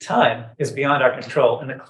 Time 0.00 0.50
is 0.58 0.70
beyond 0.70 1.02
our 1.02 1.18
control, 1.18 1.60
and 1.60 1.70
the 1.70 1.80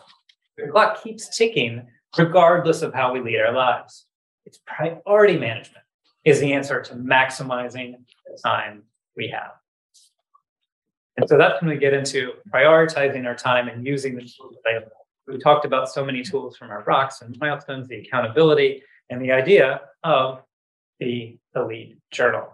clock 0.71 1.03
keeps 1.03 1.37
ticking 1.37 1.87
regardless 2.17 2.83
of 2.83 2.95
how 2.95 3.13
we 3.13 3.21
lead 3.21 3.41
our 3.41 3.53
lives. 3.53 4.07
It's 4.47 4.61
priority 4.67 5.39
management 5.39 5.85
is 6.25 6.41
the 6.41 6.53
answer 6.53 6.81
to 6.81 6.95
maximizing 6.95 7.95
the 8.27 8.39
time 8.43 8.83
we 9.17 9.29
have. 9.29 9.53
And 11.17 11.29
so 11.29 11.37
that's 11.37 11.61
when 11.61 11.71
we 11.71 11.77
get 11.77 11.95
into 11.95 12.33
prioritizing 12.55 13.27
our 13.27 13.35
time 13.35 13.69
and 13.69 13.85
using 13.85 14.15
the 14.15 14.23
tools 14.23 14.57
available. 14.65 14.93
We 15.27 15.39
talked 15.39 15.65
about 15.65 15.91
so 15.91 16.05
many 16.05 16.23
tools 16.23 16.57
from 16.57 16.71
our 16.71 16.85
rocks 16.85 17.23
and 17.23 17.37
milestones, 17.41 17.89
the 17.89 17.97
accountability, 17.97 18.83
and 19.11 19.21
the 19.21 19.33
idea 19.33 19.81
of 20.05 20.43
the 21.01 21.37
elite 21.55 21.99
journal. 22.11 22.49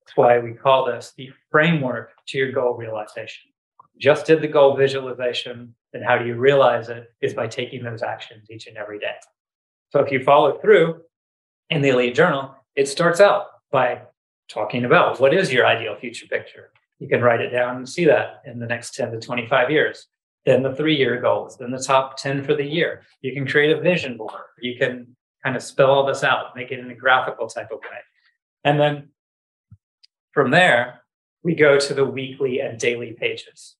That's 0.00 0.16
why 0.16 0.38
we 0.38 0.52
call 0.52 0.86
this 0.86 1.12
the 1.16 1.30
framework 1.50 2.12
to 2.28 2.38
your 2.38 2.52
goal 2.52 2.74
realization. 2.74 3.50
Just 3.98 4.26
did 4.26 4.40
the 4.40 4.48
goal 4.48 4.76
visualization, 4.76 5.74
and 5.94 6.04
how 6.04 6.18
do 6.18 6.26
you 6.26 6.34
realize 6.34 6.88
it 6.88 7.12
is 7.20 7.34
by 7.34 7.46
taking 7.46 7.82
those 7.82 8.02
actions 8.02 8.50
each 8.50 8.66
and 8.66 8.76
every 8.76 8.98
day. 8.98 9.14
So 9.90 10.00
if 10.00 10.10
you 10.10 10.22
follow 10.22 10.58
through 10.58 11.00
in 11.70 11.82
the 11.82 11.90
Elite 11.90 12.14
Journal, 12.14 12.54
it 12.74 12.88
starts 12.88 13.20
out 13.20 13.46
by 13.70 14.02
talking 14.48 14.84
about 14.84 15.20
what 15.20 15.32
is 15.32 15.52
your 15.52 15.66
ideal 15.66 15.96
future 15.96 16.26
picture. 16.26 16.70
You 16.98 17.08
can 17.08 17.22
write 17.22 17.40
it 17.40 17.50
down 17.50 17.76
and 17.76 17.88
see 17.88 18.04
that 18.06 18.42
in 18.44 18.58
the 18.58 18.66
next 18.66 18.94
10 18.94 19.12
to 19.12 19.20
25 19.20 19.70
years. 19.70 20.08
Then 20.44 20.62
the 20.62 20.74
three 20.74 20.96
year 20.96 21.20
goals, 21.20 21.56
then 21.56 21.70
the 21.70 21.82
top 21.82 22.16
10 22.18 22.44
for 22.44 22.54
the 22.54 22.64
year. 22.64 23.02
You 23.22 23.32
can 23.32 23.46
create 23.46 23.76
a 23.76 23.80
vision 23.80 24.16
board. 24.16 24.42
You 24.60 24.76
can 24.76 25.16
kind 25.42 25.56
of 25.56 25.62
spell 25.62 25.90
all 25.90 26.06
this 26.06 26.24
out, 26.24 26.56
make 26.56 26.70
it 26.70 26.80
in 26.80 26.90
a 26.90 26.94
graphical 26.94 27.48
type 27.48 27.70
of 27.70 27.78
way. 27.78 27.98
And 28.64 28.78
then 28.78 29.10
from 30.32 30.50
there, 30.50 31.02
we 31.42 31.54
go 31.54 31.78
to 31.78 31.94
the 31.94 32.04
weekly 32.04 32.60
and 32.60 32.78
daily 32.78 33.12
pages. 33.12 33.76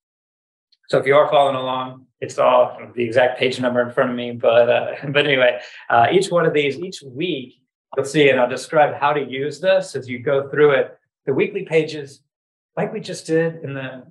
So 0.89 0.99
if 0.99 1.07
you 1.07 1.15
are 1.17 1.31
following 1.31 1.57
along, 1.57 2.07
it's 2.21 2.39
all 2.39 2.79
the 2.95 3.03
exact 3.03 3.39
page 3.39 3.61
number 3.61 3.81
in 3.81 3.91
front 3.91 4.11
of 4.11 4.17
me. 4.17 4.33
But 4.33 4.69
uh, 4.69 4.95
but 5.09 5.27
anyway, 5.27 5.61
uh, 5.91 6.09
each 6.13 6.31
one 6.31 6.47
of 6.47 6.55
these, 6.55 6.79
each 6.79 7.03
week, 7.03 7.55
you'll 7.97 8.07
see, 8.07 8.29
and 8.31 8.41
I'll 8.41 8.49
describe 8.49 8.95
how 8.95 9.13
to 9.13 9.25
use 9.25 9.61
this 9.61 9.95
as 9.95 10.09
you 10.09 10.19
go 10.19 10.49
through 10.49 10.73
it. 10.73 10.99
The 11.27 11.35
weekly 11.35 11.65
pages, 11.65 12.21
like 12.77 12.93
we 12.93 13.01
just 13.01 13.27
did 13.27 13.63
in 13.63 13.75
the 13.75 14.05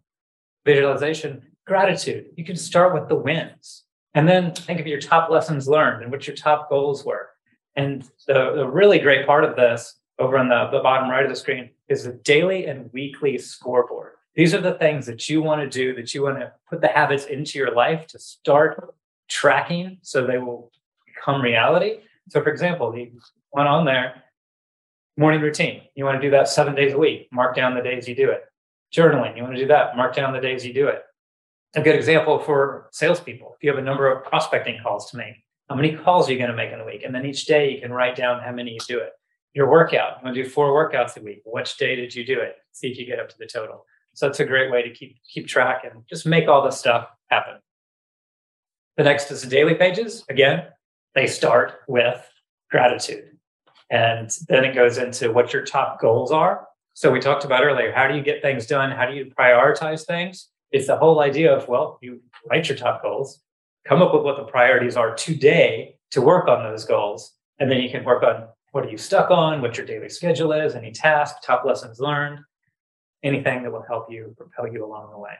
visualization, 0.65 1.43
gratitude. 1.65 2.27
You 2.35 2.45
can 2.45 2.55
start 2.55 2.93
with 2.93 3.07
the 3.07 3.15
wins, 3.15 3.83
and 4.13 4.27
then 4.27 4.53
think 4.53 4.79
of 4.79 4.87
your 4.87 4.99
top 4.99 5.29
lessons 5.29 5.67
learned 5.67 6.03
and 6.03 6.11
what 6.11 6.27
your 6.27 6.35
top 6.35 6.69
goals 6.69 7.05
were. 7.05 7.29
And 7.75 8.03
the, 8.27 8.53
the 8.55 8.67
really 8.67 8.99
great 8.99 9.25
part 9.25 9.43
of 9.43 9.55
this, 9.55 9.95
over 10.19 10.37
on 10.37 10.47
the, 10.47 10.69
the 10.71 10.83
bottom 10.83 11.09
right 11.09 11.23
of 11.23 11.29
the 11.29 11.35
screen, 11.35 11.71
is 11.89 12.03
the 12.03 12.13
daily 12.13 12.67
and 12.67 12.91
weekly 12.93 13.37
scoreboard. 13.37 14.13
These 14.35 14.53
are 14.53 14.61
the 14.61 14.73
things 14.73 15.05
that 15.05 15.29
you 15.29 15.41
want 15.41 15.61
to 15.61 15.69
do, 15.69 15.93
that 15.95 16.13
you 16.13 16.23
want 16.23 16.39
to 16.39 16.51
put 16.69 16.81
the 16.81 16.87
habits 16.87 17.25
into 17.25 17.59
your 17.59 17.73
life 17.73 18.07
to 18.07 18.19
start 18.19 18.95
tracking 19.29 19.99
so 20.01 20.25
they 20.25 20.39
will 20.39 20.71
become 21.05 21.41
reality. 21.41 21.99
So, 22.29 22.41
for 22.41 22.49
example, 22.49 22.91
the 22.91 23.11
one 23.51 23.67
on 23.67 23.85
there, 23.85 24.23
morning 25.17 25.41
routine. 25.41 25.83
You 25.95 26.05
want 26.05 26.19
to 26.19 26.27
do 26.27 26.31
that 26.31 26.47
seven 26.47 26.73
days 26.73 26.93
a 26.93 26.97
week, 26.97 27.27
mark 27.31 27.55
down 27.55 27.75
the 27.75 27.81
days 27.81 28.07
you 28.07 28.15
do 28.15 28.31
it. 28.31 28.43
Journaling, 28.93 29.35
you 29.35 29.43
want 29.43 29.55
to 29.55 29.61
do 29.61 29.67
that, 29.67 29.95
mark 29.95 30.15
down 30.15 30.33
the 30.33 30.39
days 30.39 30.65
you 30.65 30.73
do 30.73 30.87
it. 30.87 31.03
A 31.75 31.81
good 31.81 31.95
example 31.95 32.39
for 32.39 32.89
salespeople 32.91 33.53
if 33.55 33.63
you 33.63 33.69
have 33.69 33.79
a 33.79 33.85
number 33.85 34.11
of 34.11 34.23
prospecting 34.23 34.79
calls 34.81 35.09
to 35.11 35.17
make, 35.17 35.43
how 35.69 35.75
many 35.75 35.95
calls 35.95 36.29
are 36.29 36.33
you 36.33 36.37
going 36.37 36.51
to 36.51 36.55
make 36.55 36.71
in 36.71 36.79
a 36.79 36.85
week? 36.85 37.03
And 37.03 37.13
then 37.13 37.25
each 37.25 37.45
day 37.45 37.71
you 37.71 37.81
can 37.81 37.91
write 37.91 38.15
down 38.15 38.41
how 38.41 38.51
many 38.51 38.71
you 38.71 38.79
do 38.87 38.99
it. 38.99 39.11
Your 39.53 39.69
workout, 39.69 40.17
you 40.17 40.25
want 40.25 40.35
to 40.35 40.43
do 40.43 40.49
four 40.49 40.71
workouts 40.71 41.17
a 41.17 41.21
week. 41.21 41.41
Which 41.45 41.77
day 41.77 41.95
did 41.95 42.13
you 42.13 42.25
do 42.25 42.39
it? 42.39 42.57
See 42.71 42.87
if 42.87 42.97
you 42.97 43.05
get 43.05 43.19
up 43.19 43.29
to 43.29 43.37
the 43.37 43.45
total. 43.45 43.85
So 44.13 44.27
that's 44.27 44.39
a 44.39 44.45
great 44.45 44.71
way 44.71 44.83
to 44.83 44.89
keep 44.91 45.17
keep 45.27 45.47
track 45.47 45.83
and 45.83 46.03
just 46.07 46.25
make 46.25 46.47
all 46.47 46.63
this 46.63 46.77
stuff 46.77 47.07
happen. 47.29 47.55
The 48.97 49.03
next 49.03 49.31
is 49.31 49.41
the 49.41 49.49
daily 49.49 49.73
pages. 49.73 50.23
Again, 50.29 50.65
they 51.15 51.27
start 51.27 51.79
with 51.87 52.23
gratitude. 52.69 53.37
And 53.89 54.29
then 54.47 54.65
it 54.65 54.75
goes 54.75 54.97
into 54.97 55.31
what 55.31 55.53
your 55.53 55.63
top 55.63 55.99
goals 55.99 56.31
are. 56.31 56.67
So 56.93 57.11
we 57.11 57.19
talked 57.19 57.43
about 57.43 57.63
earlier, 57.63 57.91
how 57.91 58.07
do 58.07 58.15
you 58.15 58.21
get 58.21 58.41
things 58.41 58.67
done? 58.67 58.91
How 58.91 59.05
do 59.07 59.15
you 59.15 59.25
prioritize 59.37 60.05
things? 60.05 60.49
It's 60.71 60.87
the 60.87 60.97
whole 60.97 61.21
idea 61.21 61.55
of, 61.55 61.67
well, 61.67 61.99
you 62.01 62.21
write 62.49 62.69
your 62.69 62.77
top 62.77 63.01
goals, 63.01 63.41
come 63.87 64.01
up 64.01 64.13
with 64.13 64.23
what 64.23 64.37
the 64.37 64.43
priorities 64.43 64.95
are 64.95 65.15
today 65.15 65.97
to 66.11 66.21
work 66.21 66.47
on 66.47 66.63
those 66.63 66.85
goals. 66.85 67.33
And 67.59 67.69
then 67.69 67.81
you 67.81 67.89
can 67.89 68.03
work 68.03 68.23
on 68.23 68.47
what 68.71 68.85
are 68.85 68.89
you 68.89 68.97
stuck 68.97 69.29
on, 69.29 69.61
what 69.61 69.77
your 69.77 69.85
daily 69.85 70.09
schedule 70.09 70.51
is, 70.51 70.73
any 70.73 70.91
task, 70.91 71.37
top 71.43 71.63
lessons 71.65 71.99
learned, 71.99 72.39
anything 73.23 73.63
that 73.63 73.71
will 73.71 73.85
help 73.87 74.11
you 74.11 74.33
propel 74.37 74.67
you 74.67 74.85
along 74.85 75.11
the 75.11 75.17
way. 75.17 75.33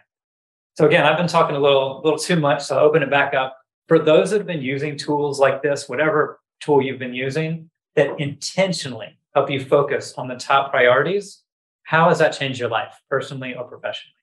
So 0.75 0.85
again, 0.87 1.05
I've 1.05 1.17
been 1.17 1.27
talking 1.27 1.55
a 1.55 1.59
little, 1.59 2.01
little 2.03 2.17
too 2.17 2.35
much, 2.35 2.63
so 2.63 2.77
I'll 2.77 2.85
open 2.85 3.03
it 3.03 3.09
back 3.09 3.33
up. 3.33 3.57
For 3.87 3.99
those 3.99 4.31
that 4.31 4.37
have 4.37 4.47
been 4.47 4.61
using 4.61 4.97
tools 4.97 5.39
like 5.39 5.61
this, 5.61 5.87
whatever 5.87 6.39
tool 6.61 6.81
you've 6.81 6.99
been 6.99 7.13
using, 7.13 7.69
that 7.95 8.19
intentionally 8.19 9.19
help 9.35 9.51
you 9.51 9.63
focus 9.63 10.13
on 10.17 10.27
the 10.27 10.35
top 10.35 10.71
priorities, 10.71 11.43
how 11.83 12.09
has 12.09 12.19
that 12.19 12.29
changed 12.29 12.59
your 12.59 12.69
life, 12.69 12.93
personally 13.09 13.53
or 13.53 13.65
professionally? 13.65 14.15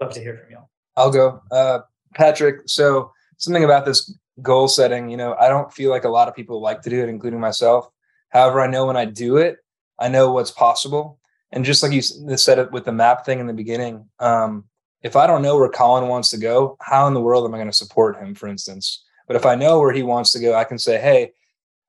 Love 0.00 0.12
to 0.14 0.20
hear 0.20 0.36
from 0.36 0.50
you. 0.50 0.58
I'll 0.96 1.10
go. 1.10 1.42
Uh, 1.50 1.80
Patrick, 2.14 2.62
so 2.66 3.12
something 3.38 3.64
about 3.64 3.84
this 3.84 4.16
goal 4.40 4.68
setting, 4.68 5.10
you 5.10 5.16
know, 5.16 5.34
I 5.38 5.48
don't 5.48 5.72
feel 5.72 5.90
like 5.90 6.04
a 6.04 6.08
lot 6.08 6.28
of 6.28 6.34
people 6.34 6.60
like 6.60 6.82
to 6.82 6.90
do 6.90 7.02
it, 7.02 7.08
including 7.08 7.40
myself. 7.40 7.88
However, 8.30 8.60
I 8.60 8.66
know 8.66 8.86
when 8.86 8.96
I 8.96 9.04
do 9.04 9.36
it, 9.36 9.58
I 9.98 10.08
know 10.08 10.32
what's 10.32 10.50
possible. 10.50 11.18
And 11.52 11.64
just 11.64 11.82
like 11.82 11.92
you 11.92 12.02
said 12.02 12.58
it 12.58 12.72
with 12.72 12.84
the 12.84 12.92
map 12.92 13.24
thing 13.24 13.38
in 13.38 13.46
the 13.46 13.52
beginning, 13.52 14.08
um, 14.18 14.64
if 15.02 15.16
I 15.16 15.26
don't 15.26 15.42
know 15.42 15.58
where 15.58 15.68
Colin 15.68 16.08
wants 16.08 16.30
to 16.30 16.38
go, 16.38 16.76
how 16.80 17.06
in 17.06 17.14
the 17.14 17.20
world 17.20 17.44
am 17.44 17.54
I 17.54 17.58
going 17.58 17.70
to 17.70 17.76
support 17.76 18.16
him, 18.16 18.34
for 18.34 18.46
instance? 18.46 19.04
But 19.26 19.36
if 19.36 19.44
I 19.44 19.54
know 19.54 19.78
where 19.78 19.92
he 19.92 20.02
wants 20.02 20.32
to 20.32 20.40
go, 20.40 20.54
I 20.54 20.64
can 20.64 20.78
say, 20.78 21.00
hey, 21.00 21.32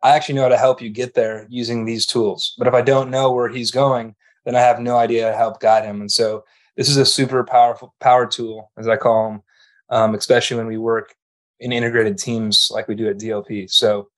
I 0.02 0.15
actually 0.15 0.36
know 0.36 0.43
how 0.43 0.49
to 0.49 0.58
help 0.58 0.82
you 0.82 0.89
get 0.89 1.13
there 1.13 1.47
using 1.49 1.86
these 1.86 2.06
tools. 2.06 2.56
But 2.58 2.67
if 2.67 2.73
I 2.73 2.82
don't 2.82 3.10
know 3.10 3.32
where 3.32 3.47
he's 3.47 3.71
going, 3.71 4.15
then 4.45 4.56
I 4.56 4.60
have 4.60 4.80
no 4.80 4.97
idea 4.97 5.26
how 5.26 5.32
to 5.32 5.38
help 5.38 5.60
guide 5.62 5.86
him. 5.86 6.02
And 6.02 6.12
so 6.12 6.43
this 6.76 6.89
is 6.89 6.97
a 6.97 7.06
super 7.06 7.43
powerful 7.43 7.93
power 8.02 8.26
tool, 8.26 8.71
as 8.78 8.88
I 8.88 8.97
call 8.97 9.30
them, 9.30 9.43
um, 9.89 10.15
especially 10.15 10.58
when 10.58 10.67
we 10.67 10.78
work 10.78 11.15
in 11.60 11.71
integrated 11.71 12.17
teams 12.17 12.69
like 12.73 12.88
we 12.88 12.95
do 12.95 13.08
at 13.08 13.17
DLP. 13.17 13.71
So 13.71 14.10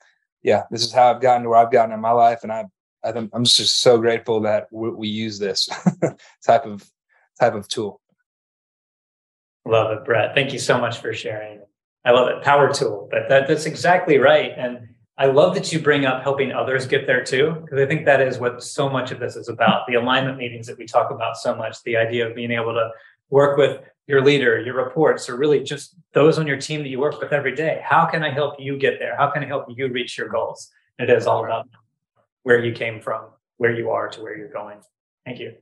yeah, 0.41 0.63
this 0.71 0.84
is 0.84 0.93
how 0.93 1.12
I've 1.12 1.21
gotten 1.21 1.43
to 1.43 1.49
where 1.49 1.60
I've 1.60 1.71
gotten 1.71 1.93
in 1.93 1.99
my 1.99 2.12
life, 2.12 2.43
and 2.43 2.51
I, 2.51 2.65
I 3.06 3.12
think 3.12 3.30
I'm 3.34 3.46
just 3.46 3.82
so 3.82 3.98
grateful 4.00 4.41
that 4.41 4.68
we, 4.72 4.89
we 4.89 5.08
use 5.08 5.38
this 5.38 5.70
type 6.46 6.65
of 6.65 6.84
type 7.39 7.54
of 7.54 7.68
tool. 7.68 8.02
Love 9.65 9.91
it, 9.91 10.06
Brett. 10.06 10.36
Thank 10.36 10.54
you 10.54 10.60
so 10.60 10.80
much 10.80 11.00
for 11.00 11.13
sharing. 11.13 11.62
I 12.04 12.12
love 12.12 12.28
it, 12.30 12.44
power 12.44 12.72
tool. 12.72 13.08
But 13.12 13.30
that, 13.30 13.48
that's 13.48 13.65
exactly 13.65 14.18
right, 14.20 14.52
and 14.56 14.89
I 15.18 15.28
love 15.28 15.56
that 15.56 15.72
you 15.72 15.80
bring 15.80 16.06
up 16.06 16.24
helping 16.24 16.52
others 16.52 16.86
get 16.86 17.08
there 17.08 17.24
too, 17.24 17.58
because 17.62 17.80
I 17.80 17.86
think 17.86 18.06
that 18.06 18.22
is 18.22 18.38
what 18.38 18.62
so 18.62 18.89
much 18.89 19.12
of 19.12 19.20
this 19.20 19.36
is 19.36 19.48
about. 19.48 19.88
The 19.88 19.96
alignment 19.96 20.38
meetings 20.38 20.68
that 20.68 20.78
we 20.78 20.86
talk 20.86 21.10
about 21.10 21.38
so 21.38 21.56
much, 21.56 21.82
the 21.84 21.96
idea 21.96 22.28
of 22.28 22.36
being 22.36 22.52
able 22.52 22.74
to 22.74 22.89
work 23.30 23.58
with 23.58 23.82
your 24.08 24.24
leader, 24.24 24.60
your 24.60 24.76
reports, 24.76 25.30
or 25.30 25.38
really 25.38 25.63
just 25.63 25.96
those 26.13 26.38
on 26.38 26.46
your 26.46 26.58
team 26.58 26.82
that 26.82 26.89
you 26.89 27.00
work 27.00 27.20
with 27.20 27.32
every 27.32 27.56
day. 27.56 27.82
How 27.84 28.06
can 28.06 28.24
I 28.24 28.30
help 28.30 28.56
you 28.60 28.78
get 28.78 29.00
there? 29.00 29.15
How 29.18 29.32
can 29.32 29.44
I 29.44 29.48
help 29.48 29.65
you 29.70 29.88
reach 29.88 30.18
your 30.18 30.28
goals? 30.28 30.70
It 31.00 31.10
is 31.10 31.26
all 31.26 31.44
about 31.44 31.68
where 32.45 32.63
you 32.63 32.71
came 32.71 33.01
from, 33.01 33.25
where 33.58 33.73
you 33.73 33.89
are 33.89 34.08
to 34.08 34.21
where 34.21 34.38
you're 34.38 34.47
going. 34.47 34.77
Thank 35.25 35.39
you. 35.39 35.55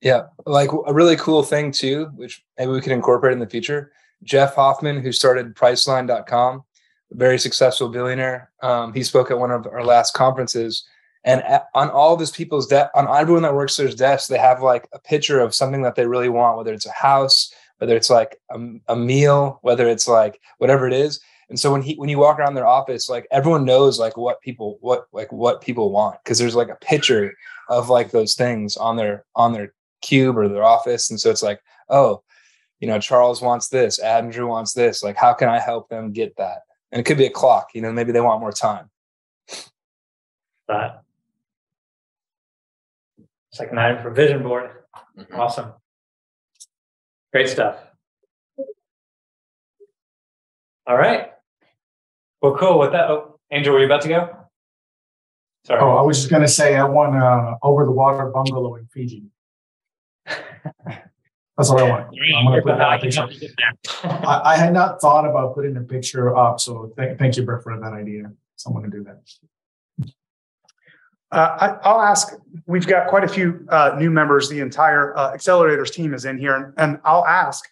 Yeah, 0.00 0.26
like 0.46 0.70
a 0.86 0.94
really 0.94 1.16
cool 1.16 1.42
thing 1.42 1.72
too, 1.72 2.06
which 2.14 2.44
maybe 2.56 2.70
we 2.70 2.80
can 2.80 2.92
incorporate 2.92 3.32
in 3.32 3.40
the 3.40 3.48
future. 3.48 3.90
Jeff 4.22 4.54
Hoffman, 4.54 5.00
who 5.00 5.10
started 5.10 5.56
Priceline.com, 5.56 6.62
very 7.10 7.38
successful 7.40 7.88
billionaire. 7.88 8.52
Um, 8.62 8.94
he 8.94 9.02
spoke 9.02 9.32
at 9.32 9.38
one 9.38 9.50
of 9.50 9.66
our 9.66 9.84
last 9.84 10.14
conferences, 10.14 10.86
and 11.24 11.42
at, 11.42 11.66
on 11.74 11.90
all 11.90 12.14
of 12.14 12.20
his 12.20 12.30
people's 12.30 12.68
debt, 12.68 12.90
on 12.94 13.08
everyone 13.08 13.42
that 13.42 13.54
works 13.54 13.76
their 13.76 13.88
desk, 13.88 14.28
they 14.28 14.38
have 14.38 14.62
like 14.62 14.88
a 14.92 15.00
picture 15.00 15.40
of 15.40 15.56
something 15.56 15.82
that 15.82 15.96
they 15.96 16.06
really 16.06 16.28
want, 16.28 16.56
whether 16.56 16.72
it's 16.72 16.86
a 16.86 16.92
house, 16.92 17.52
whether 17.78 17.96
it's 17.96 18.10
like 18.10 18.36
a, 18.52 18.60
a 18.86 18.94
meal, 18.94 19.58
whether 19.62 19.88
it's 19.88 20.06
like 20.06 20.40
whatever 20.58 20.86
it 20.86 20.92
is. 20.92 21.20
And 21.48 21.58
so 21.58 21.70
when 21.70 21.82
he 21.82 21.94
when 21.94 22.08
you 22.08 22.18
walk 22.18 22.38
around 22.38 22.54
their 22.54 22.66
office, 22.66 23.08
like 23.08 23.26
everyone 23.30 23.64
knows 23.64 23.98
like 23.98 24.16
what 24.16 24.40
people 24.40 24.78
what 24.80 25.06
like 25.12 25.30
what 25.32 25.60
people 25.60 25.92
want 25.92 26.16
because 26.22 26.38
there's 26.38 26.56
like 26.56 26.68
a 26.68 26.76
picture 26.76 27.34
of 27.68 27.88
like 27.88 28.10
those 28.10 28.34
things 28.34 28.76
on 28.76 28.96
their 28.96 29.24
on 29.36 29.52
their 29.52 29.72
cube 30.02 30.36
or 30.36 30.48
their 30.48 30.64
office. 30.64 31.10
And 31.10 31.20
so 31.20 31.30
it's 31.30 31.42
like, 31.42 31.60
oh, 31.88 32.22
you 32.80 32.88
know, 32.88 32.98
Charles 32.98 33.40
wants 33.40 33.68
this, 33.68 33.98
Andrew 33.98 34.46
wants 34.46 34.72
this. 34.72 35.02
Like, 35.02 35.16
how 35.16 35.32
can 35.32 35.48
I 35.48 35.60
help 35.60 35.88
them 35.88 36.12
get 36.12 36.36
that? 36.36 36.62
And 36.92 37.00
it 37.00 37.04
could 37.04 37.18
be 37.18 37.26
a 37.26 37.30
clock, 37.30 37.68
you 37.74 37.80
know, 37.80 37.92
maybe 37.92 38.12
they 38.12 38.20
want 38.20 38.40
more 38.40 38.52
time. 38.52 38.90
That 40.68 41.02
it's 43.50 43.60
like 43.60 43.70
an 43.70 43.78
item 43.78 44.02
for 44.02 44.10
vision 44.10 44.42
board. 44.42 44.70
Mm-hmm. 45.16 45.34
Awesome. 45.34 45.72
Great 47.32 47.48
stuff. 47.48 47.76
All 50.86 50.96
right. 50.96 51.30
Well, 52.42 52.56
cool. 52.56 52.78
With 52.78 52.92
that, 52.92 53.10
oh, 53.10 53.38
Angel, 53.50 53.72
were 53.72 53.80
you 53.80 53.86
about 53.86 54.02
to 54.02 54.08
go? 54.08 54.36
Sorry. 55.66 55.80
Oh, 55.80 55.96
I 55.96 56.02
was 56.02 56.18
just 56.18 56.30
going 56.30 56.42
to 56.42 56.48
say 56.48 56.76
I 56.76 56.84
want 56.84 57.16
a 57.16 57.56
over 57.62 57.84
the 57.84 57.90
water 57.90 58.26
bungalow 58.26 58.76
in 58.76 58.86
Fiji. 58.86 59.24
That's 61.56 61.70
what 61.70 61.82
I 61.82 61.88
want. 61.88 62.08
I'm 62.36 62.44
gonna 62.44 62.62
put 62.62 62.76
that 62.76 63.00
picture. 63.00 63.26
I, 64.04 64.42
I, 64.44 64.56
had 64.56 64.74
not 64.74 65.00
thought 65.00 65.24
about 65.24 65.54
putting 65.54 65.72
the 65.72 65.80
picture 65.80 66.36
up, 66.36 66.60
so 66.60 66.92
th- 66.98 67.16
thank 67.18 67.36
you, 67.36 67.44
Brett, 67.44 67.62
for 67.62 67.78
that 67.80 67.92
idea. 67.94 68.30
Someone 68.56 68.82
to 68.82 68.90
do 68.90 69.04
that. 69.04 70.12
Uh, 71.32 71.78
I, 71.82 71.88
will 71.88 72.02
ask. 72.02 72.34
We've 72.66 72.86
got 72.86 73.08
quite 73.08 73.24
a 73.24 73.28
few 73.28 73.66
uh, 73.70 73.96
new 73.98 74.10
members. 74.10 74.50
The 74.50 74.60
entire 74.60 75.16
uh, 75.16 75.32
accelerators 75.32 75.90
team 75.90 76.12
is 76.12 76.26
in 76.26 76.38
here, 76.38 76.54
and, 76.54 76.74
and 76.76 77.00
I'll 77.04 77.24
ask, 77.24 77.64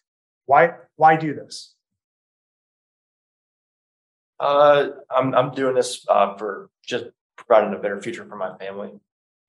why 0.46 0.72
why 0.96 1.16
do 1.16 1.34
this? 1.34 1.73
Uh, 4.44 4.90
I'm 5.10 5.34
I'm 5.34 5.54
doing 5.54 5.74
this 5.74 6.04
uh, 6.06 6.36
for 6.36 6.68
just 6.86 7.06
providing 7.36 7.72
a 7.72 7.78
better 7.78 7.98
future 7.98 8.26
for 8.26 8.36
my 8.36 8.54
family 8.58 8.90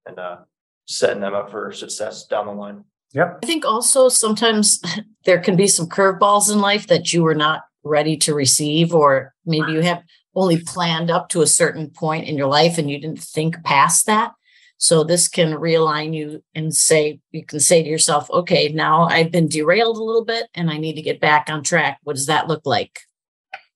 and 0.05 0.17
uh, 0.17 0.37
setting 0.85 1.19
them 1.19 1.33
up 1.33 1.51
for 1.51 1.73
success 1.73 2.25
down 2.27 2.45
the 2.45 2.53
line. 2.53 2.85
Yeah. 3.11 3.33
I 3.43 3.45
think 3.45 3.65
also 3.65 4.07
sometimes 4.07 4.81
there 5.25 5.41
can 5.41 5.57
be 5.57 5.67
some 5.67 5.87
curveballs 5.87 6.49
in 6.49 6.59
life 6.59 6.87
that 6.87 7.11
you 7.11 7.23
were 7.23 7.35
not 7.35 7.63
ready 7.83 8.15
to 8.17 8.33
receive, 8.33 8.95
or 8.95 9.33
maybe 9.45 9.73
you 9.73 9.81
have 9.81 10.01
only 10.33 10.61
planned 10.61 11.11
up 11.11 11.27
to 11.29 11.41
a 11.41 11.47
certain 11.47 11.89
point 11.89 12.29
in 12.29 12.37
your 12.37 12.47
life 12.47 12.77
and 12.77 12.89
you 12.89 12.97
didn't 12.97 13.19
think 13.19 13.61
past 13.65 14.05
that. 14.05 14.31
So 14.77 15.03
this 15.03 15.27
can 15.27 15.55
realign 15.55 16.15
you 16.15 16.41
and 16.53 16.73
say, 16.73 17.19
you 17.31 17.45
can 17.45 17.59
say 17.59 17.83
to 17.83 17.89
yourself, 17.89 18.29
okay, 18.29 18.69
now 18.69 19.03
I've 19.03 19.31
been 19.31 19.49
derailed 19.49 19.97
a 19.97 20.03
little 20.03 20.25
bit 20.25 20.47
and 20.53 20.69
I 20.69 20.77
need 20.77 20.95
to 20.95 21.01
get 21.01 21.19
back 21.19 21.49
on 21.49 21.63
track. 21.63 21.99
What 22.03 22.15
does 22.15 22.27
that 22.27 22.47
look 22.47 22.65
like? 22.65 23.01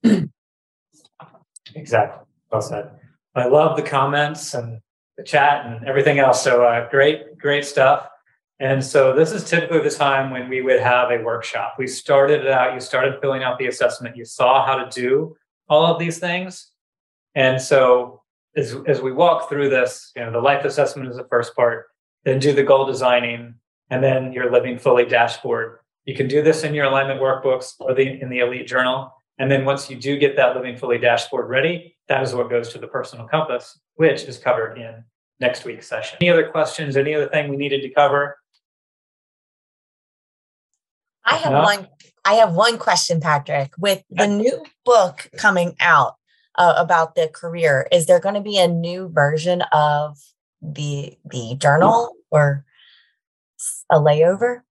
exactly. 1.76 2.26
Well 2.52 2.62
said. 2.62 2.92
I 3.36 3.48
love 3.48 3.78
the 3.78 3.84
comments 3.84 4.54
and 4.54 4.82
the 5.18 5.24
chat 5.24 5.66
and 5.66 5.88
everything 5.88 6.20
else. 6.20 6.44
So 6.44 6.64
uh, 6.64 6.90
great, 6.90 7.38
great 7.38 7.66
stuff. 7.66 8.10
And 8.60 8.84
so 8.84 9.16
this 9.16 9.32
is 9.32 9.44
typically 9.50 9.82
the 9.82 9.90
time 9.90 10.32
when 10.32 10.50
we 10.50 10.62
would 10.62 10.82
have 10.82 11.12
a 11.12 11.24
workshop. 11.24 11.76
We 11.78 11.88
started 11.88 12.42
it 12.42 12.52
out, 12.52 12.74
you 12.74 12.80
started 12.82 13.22
filling 13.22 13.44
out 13.44 13.58
the 13.58 13.68
assessment, 13.68 14.18
you 14.18 14.26
saw 14.26 14.66
how 14.66 14.84
to 14.84 14.90
do 14.90 15.38
all 15.70 15.86
of 15.86 16.00
these 16.00 16.20
things. 16.20 16.72
And 17.36 17.62
so 17.62 18.22
as, 18.56 18.76
as 18.88 19.02
we 19.02 19.14
walk 19.14 19.48
through 19.48 19.70
this, 19.70 20.12
you 20.16 20.24
know, 20.24 20.32
the 20.32 20.42
life 20.42 20.66
assessment 20.66 21.10
is 21.10 21.16
the 21.16 21.28
first 21.30 21.56
part, 21.56 21.86
then 22.26 22.40
do 22.40 22.52
the 22.52 22.64
goal 22.64 22.86
designing, 22.86 23.56
and 23.90 24.04
then 24.04 24.34
your 24.34 24.52
living 24.52 24.78
fully 24.78 25.06
dashboard. 25.06 25.80
You 26.04 26.16
can 26.16 26.28
do 26.28 26.42
this 26.42 26.64
in 26.64 26.74
your 26.74 26.86
alignment 26.86 27.22
workbooks 27.22 27.76
or 27.80 27.94
the, 27.94 28.22
in 28.22 28.30
the 28.30 28.40
elite 28.40 28.68
journal. 28.68 29.14
And 29.40 29.50
then 29.50 29.64
once 29.64 29.90
you 29.90 29.96
do 29.96 30.18
get 30.18 30.36
that 30.36 30.56
living 30.56 30.76
fully 30.76 30.98
dashboard 30.98 31.50
ready, 31.50 31.96
that 32.10 32.22
is 32.22 32.36
what 32.36 32.50
goes 32.50 32.74
to 32.74 32.78
the 32.78 32.88
personal 32.88 33.26
compass, 33.26 33.80
which 33.96 34.24
is 34.24 34.38
covered 34.38 34.78
in 34.78 35.04
next 35.40 35.64
week's 35.64 35.88
session. 35.88 36.18
Any 36.20 36.30
other 36.30 36.50
questions? 36.50 36.98
Any 36.98 37.16
other 37.16 37.30
thing 37.30 37.50
we 37.50 37.56
needed 37.56 37.82
to 37.82 37.90
cover? 37.90 38.38
I 41.26 41.36
have 41.38 41.54
no? 41.54 41.62
one. 41.62 41.88
I 42.26 42.34
have 42.34 42.54
one 42.54 42.78
question, 42.78 43.22
Patrick. 43.22 43.72
With 43.78 44.04
the 44.10 44.28
new 44.28 44.66
book 44.84 45.30
coming 45.38 45.76
out 45.80 46.16
uh, 46.56 46.74
about 46.76 47.16
the 47.16 47.30
career, 47.30 47.88
is 47.92 48.08
there 48.08 48.20
going 48.20 48.36
to 48.36 48.42
be 48.42 48.58
a 48.58 48.68
new 48.68 49.08
version 49.10 49.62
of 49.72 50.18
the 50.62 51.18
the 51.24 51.56
journal 51.58 52.14
or 52.30 52.66
a 53.90 54.00
layover? 54.00 54.62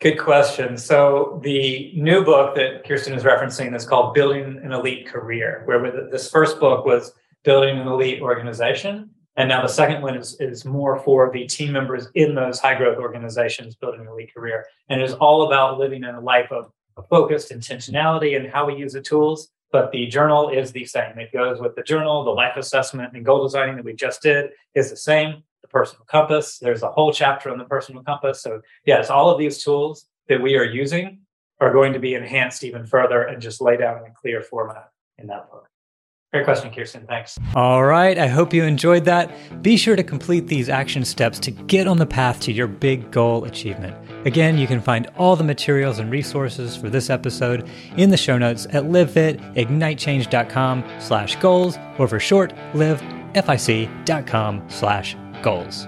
Good 0.00 0.18
question. 0.18 0.78
So 0.78 1.40
the 1.42 1.92
new 1.94 2.24
book 2.24 2.54
that 2.56 2.84
Kirsten 2.88 3.12
is 3.12 3.22
referencing 3.22 3.74
is 3.76 3.84
called 3.84 4.14
"Building 4.14 4.58
an 4.62 4.72
Elite 4.72 5.06
Career," 5.06 5.62
where 5.66 6.08
this 6.10 6.30
first 6.30 6.58
book 6.58 6.86
was 6.86 7.12
"Building 7.44 7.78
an 7.78 7.86
Elite 7.86 8.22
Organization," 8.22 9.10
And 9.36 9.48
now 9.48 9.62
the 9.62 9.68
second 9.68 10.02
one 10.02 10.16
is, 10.16 10.38
is 10.40 10.66
more 10.66 10.98
for 10.98 11.30
the 11.32 11.46
team 11.46 11.72
members 11.72 12.08
in 12.14 12.34
those 12.34 12.58
high 12.58 12.74
growth 12.74 12.98
organizations 12.98 13.74
building 13.74 14.02
an 14.02 14.08
elite 14.08 14.34
career. 14.34 14.66
And 14.88 15.00
it 15.00 15.04
is 15.04 15.14
all 15.14 15.46
about 15.46 15.78
living 15.78 16.04
in 16.04 16.14
a 16.14 16.20
life 16.20 16.50
of, 16.50 16.70
focused 17.08 17.50
intentionality 17.50 18.36
and 18.36 18.50
how 18.52 18.66
we 18.66 18.74
use 18.74 18.92
the 18.92 19.00
tools, 19.00 19.48
but 19.72 19.90
the 19.90 20.06
journal 20.08 20.50
is 20.50 20.70
the 20.72 20.84
same. 20.84 21.18
It 21.18 21.32
goes 21.32 21.58
with 21.58 21.74
the 21.74 21.82
journal, 21.82 22.24
the 22.24 22.30
life 22.30 22.58
assessment 22.58 23.14
and 23.14 23.24
goal 23.24 23.42
designing 23.42 23.76
that 23.76 23.86
we 23.86 23.94
just 23.94 24.20
did 24.20 24.50
is 24.74 24.90
the 24.90 24.98
same. 24.98 25.42
Personal 25.70 26.04
compass, 26.06 26.58
there's 26.58 26.82
a 26.82 26.90
whole 26.90 27.12
chapter 27.12 27.50
on 27.50 27.58
the 27.58 27.64
personal 27.64 28.02
compass. 28.02 28.42
So, 28.42 28.60
yes, 28.84 29.08
all 29.08 29.30
of 29.30 29.38
these 29.38 29.62
tools 29.62 30.06
that 30.28 30.42
we 30.42 30.56
are 30.56 30.64
using 30.64 31.20
are 31.60 31.72
going 31.72 31.92
to 31.92 31.98
be 31.98 32.14
enhanced 32.14 32.64
even 32.64 32.86
further 32.86 33.22
and 33.22 33.40
just 33.40 33.60
laid 33.60 33.80
down 33.80 33.98
in 33.98 34.10
a 34.10 34.14
clear 34.14 34.42
format 34.42 34.90
in 35.18 35.26
that 35.28 35.50
book. 35.50 35.70
Great 36.32 36.44
question, 36.44 36.72
Kirsten. 36.72 37.06
Thanks. 37.08 37.36
All 37.56 37.84
right. 37.84 38.16
I 38.16 38.28
hope 38.28 38.54
you 38.54 38.62
enjoyed 38.62 39.04
that. 39.06 39.62
Be 39.62 39.76
sure 39.76 39.96
to 39.96 40.04
complete 40.04 40.46
these 40.46 40.68
action 40.68 41.04
steps 41.04 41.40
to 41.40 41.50
get 41.50 41.88
on 41.88 41.96
the 41.96 42.06
path 42.06 42.38
to 42.42 42.52
your 42.52 42.68
big 42.68 43.10
goal 43.10 43.44
achievement. 43.44 43.96
Again, 44.26 44.56
you 44.56 44.68
can 44.68 44.80
find 44.80 45.10
all 45.18 45.34
the 45.34 45.42
materials 45.42 45.98
and 45.98 46.08
resources 46.08 46.76
for 46.76 46.88
this 46.88 47.10
episode 47.10 47.68
in 47.96 48.10
the 48.10 48.16
show 48.16 48.38
notes 48.38 48.66
at 48.66 48.84
livefitignitechange.com 48.84 50.84
slash 51.00 51.34
goals 51.36 51.78
or 51.98 52.06
for 52.06 52.20
short, 52.20 52.54
livefic.com 52.74 54.62
slash 54.68 55.16
goals. 55.42 55.86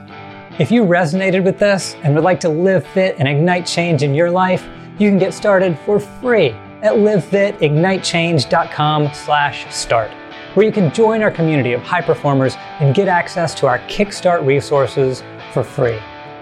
If 0.58 0.70
you 0.70 0.84
resonated 0.84 1.44
with 1.44 1.58
this 1.58 1.96
and 2.02 2.14
would 2.14 2.24
like 2.24 2.40
to 2.40 2.48
live 2.48 2.86
fit 2.88 3.16
and 3.18 3.26
ignite 3.26 3.66
change 3.66 4.02
in 4.02 4.14
your 4.14 4.30
life, 4.30 4.68
you 4.98 5.08
can 5.08 5.18
get 5.18 5.34
started 5.34 5.78
for 5.86 5.98
free 5.98 6.50
at 6.82 6.94
livefitignitechange.com 6.94 9.14
slash 9.14 9.74
start 9.74 10.10
where 10.54 10.66
you 10.66 10.72
can 10.72 10.92
join 10.92 11.22
our 11.22 11.30
community 11.30 11.72
of 11.72 11.82
high 11.82 12.02
performers 12.02 12.56
and 12.80 12.94
get 12.94 13.08
access 13.08 13.54
to 13.54 13.66
our 13.66 13.78
Kickstart 13.80 14.44
resources 14.44 15.22
for 15.52 15.64
free. 15.64 15.98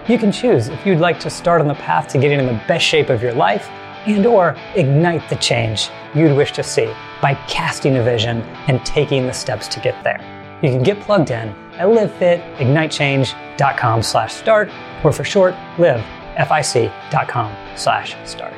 You 0.07 0.17
can 0.17 0.31
choose 0.31 0.67
if 0.67 0.85
you'd 0.85 0.99
like 0.99 1.19
to 1.21 1.29
start 1.29 1.61
on 1.61 1.67
the 1.67 1.75
path 1.75 2.07
to 2.09 2.17
getting 2.17 2.39
in 2.39 2.47
the 2.47 2.61
best 2.67 2.85
shape 2.85 3.09
of 3.09 3.21
your 3.21 3.33
life 3.33 3.69
and 4.05 4.25
or 4.25 4.57
ignite 4.75 5.29
the 5.29 5.35
change 5.35 5.89
you'd 6.15 6.35
wish 6.35 6.51
to 6.53 6.63
see 6.63 6.91
by 7.21 7.35
casting 7.47 7.97
a 7.97 8.03
vision 8.03 8.41
and 8.67 8.83
taking 8.85 9.27
the 9.27 9.33
steps 9.33 9.67
to 9.69 9.79
get 9.79 10.03
there. 10.03 10.19
You 10.61 10.71
can 10.71 10.83
get 10.83 10.99
plugged 10.99 11.31
in 11.31 11.53
at 11.81 11.87
livefitignitechange.com 11.87 14.03
slash 14.03 14.33
start 14.33 14.69
or 15.03 15.11
for 15.11 15.23
short, 15.23 15.55
livefic.com 15.77 17.55
slash 17.75 18.15
start. 18.23 18.53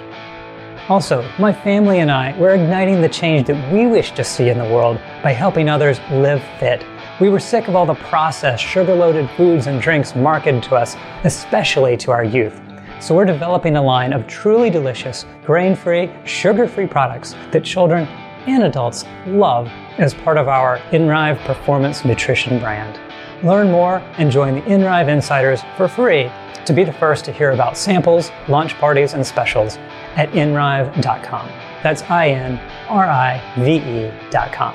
Also, 0.89 1.25
my 1.39 1.53
family 1.53 1.99
and 1.99 2.12
I, 2.12 2.38
we're 2.38 2.55
igniting 2.55 2.99
the 2.99 3.07
change 3.07 3.47
that 3.47 3.73
we 3.73 3.88
wish 3.88 4.12
to 4.12 4.23
see 4.23 4.49
in 4.49 4.57
the 4.57 4.65
world 4.65 4.99
by 5.23 5.31
helping 5.31 5.69
others 5.69 6.01
live 6.12 6.43
fit. 6.59 6.86
We 7.21 7.29
were 7.29 7.39
sick 7.39 7.69
of 7.69 7.75
all 7.75 7.86
the 7.86 7.95
processed, 7.95 8.62
sugar 8.62 8.93
loaded 8.93 9.29
foods 9.38 9.67
and 9.67 9.81
drinks 9.81 10.13
marketed 10.13 10.62
to 10.63 10.75
us, 10.75 10.97
especially 11.23 11.95
to 11.97 12.12
our 12.12 12.25
youth. 12.25 12.59
So 12.99 13.15
we're 13.15 13.23
developing 13.23 13.77
a 13.77 13.81
line 13.81 14.12
of 14.12 14.27
truly 14.27 14.69
delicious, 14.69 15.25
grain 15.45 15.75
free, 15.75 16.12
sugar 16.25 16.67
free 16.67 16.88
products 16.88 17.36
that 17.51 17.63
children 17.63 18.05
and 18.47 18.63
adults 18.63 19.05
love 19.25 19.69
as 19.97 20.13
part 20.13 20.38
of 20.38 20.49
our 20.49 20.79
InRive 20.91 21.38
Performance 21.45 22.03
Nutrition 22.03 22.59
brand. 22.59 22.99
Learn 23.43 23.71
more 23.71 23.97
and 24.17 24.32
join 24.32 24.56
the 24.56 24.62
InRive 24.62 25.10
Insiders 25.10 25.62
for 25.75 25.89
free 25.89 26.32
to 26.65 26.73
be 26.73 26.86
the 26.86 26.93
first 26.93 27.25
to 27.25 27.34
hear 27.34 27.51
about 27.51 27.77
samples, 27.77 28.32
launch 28.47 28.73
parties, 28.75 29.13
and 29.13 29.25
specials 29.25 29.77
at 30.15 30.29
inrive.com. 30.29 31.49
That's 31.84 32.03
I 32.03 32.29
N 32.29 32.58
R 32.88 33.03
I 33.03 33.41
V 33.60 33.75
E.com. 33.75 34.73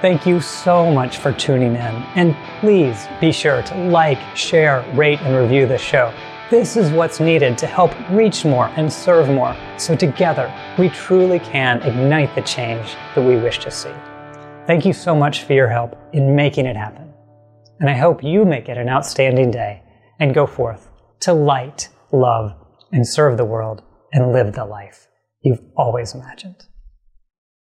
Thank 0.00 0.26
you 0.26 0.40
so 0.40 0.92
much 0.92 1.18
for 1.18 1.32
tuning 1.32 1.74
in, 1.74 1.94
and 2.14 2.36
please 2.60 3.06
be 3.20 3.32
sure 3.32 3.62
to 3.62 3.74
like, 3.88 4.18
share, 4.36 4.88
rate, 4.94 5.20
and 5.22 5.36
review 5.36 5.66
this 5.66 5.82
show. 5.82 6.14
This 6.50 6.76
is 6.76 6.90
what's 6.90 7.20
needed 7.20 7.58
to 7.58 7.66
help 7.66 7.92
reach 8.10 8.44
more 8.44 8.68
and 8.76 8.90
serve 8.90 9.28
more, 9.28 9.56
so 9.76 9.96
together 9.96 10.52
we 10.78 10.88
truly 10.88 11.40
can 11.40 11.82
ignite 11.82 12.34
the 12.34 12.42
change 12.42 12.94
that 13.14 13.22
we 13.22 13.36
wish 13.36 13.58
to 13.58 13.70
see. 13.70 13.92
Thank 14.66 14.86
you 14.86 14.92
so 14.92 15.14
much 15.16 15.42
for 15.42 15.52
your 15.52 15.68
help 15.68 15.96
in 16.12 16.34
making 16.34 16.66
it 16.66 16.76
happen. 16.76 17.09
And 17.80 17.88
I 17.88 17.94
hope 17.94 18.22
you 18.22 18.44
make 18.44 18.68
it 18.68 18.76
an 18.76 18.88
outstanding 18.88 19.50
day 19.50 19.82
and 20.18 20.34
go 20.34 20.46
forth 20.46 20.88
to 21.20 21.32
light, 21.32 21.88
love, 22.12 22.54
and 22.92 23.06
serve 23.06 23.36
the 23.36 23.44
world 23.44 23.82
and 24.12 24.32
live 24.32 24.52
the 24.52 24.66
life 24.66 25.08
you've 25.42 25.62
always 25.76 26.14
imagined. 26.14 26.66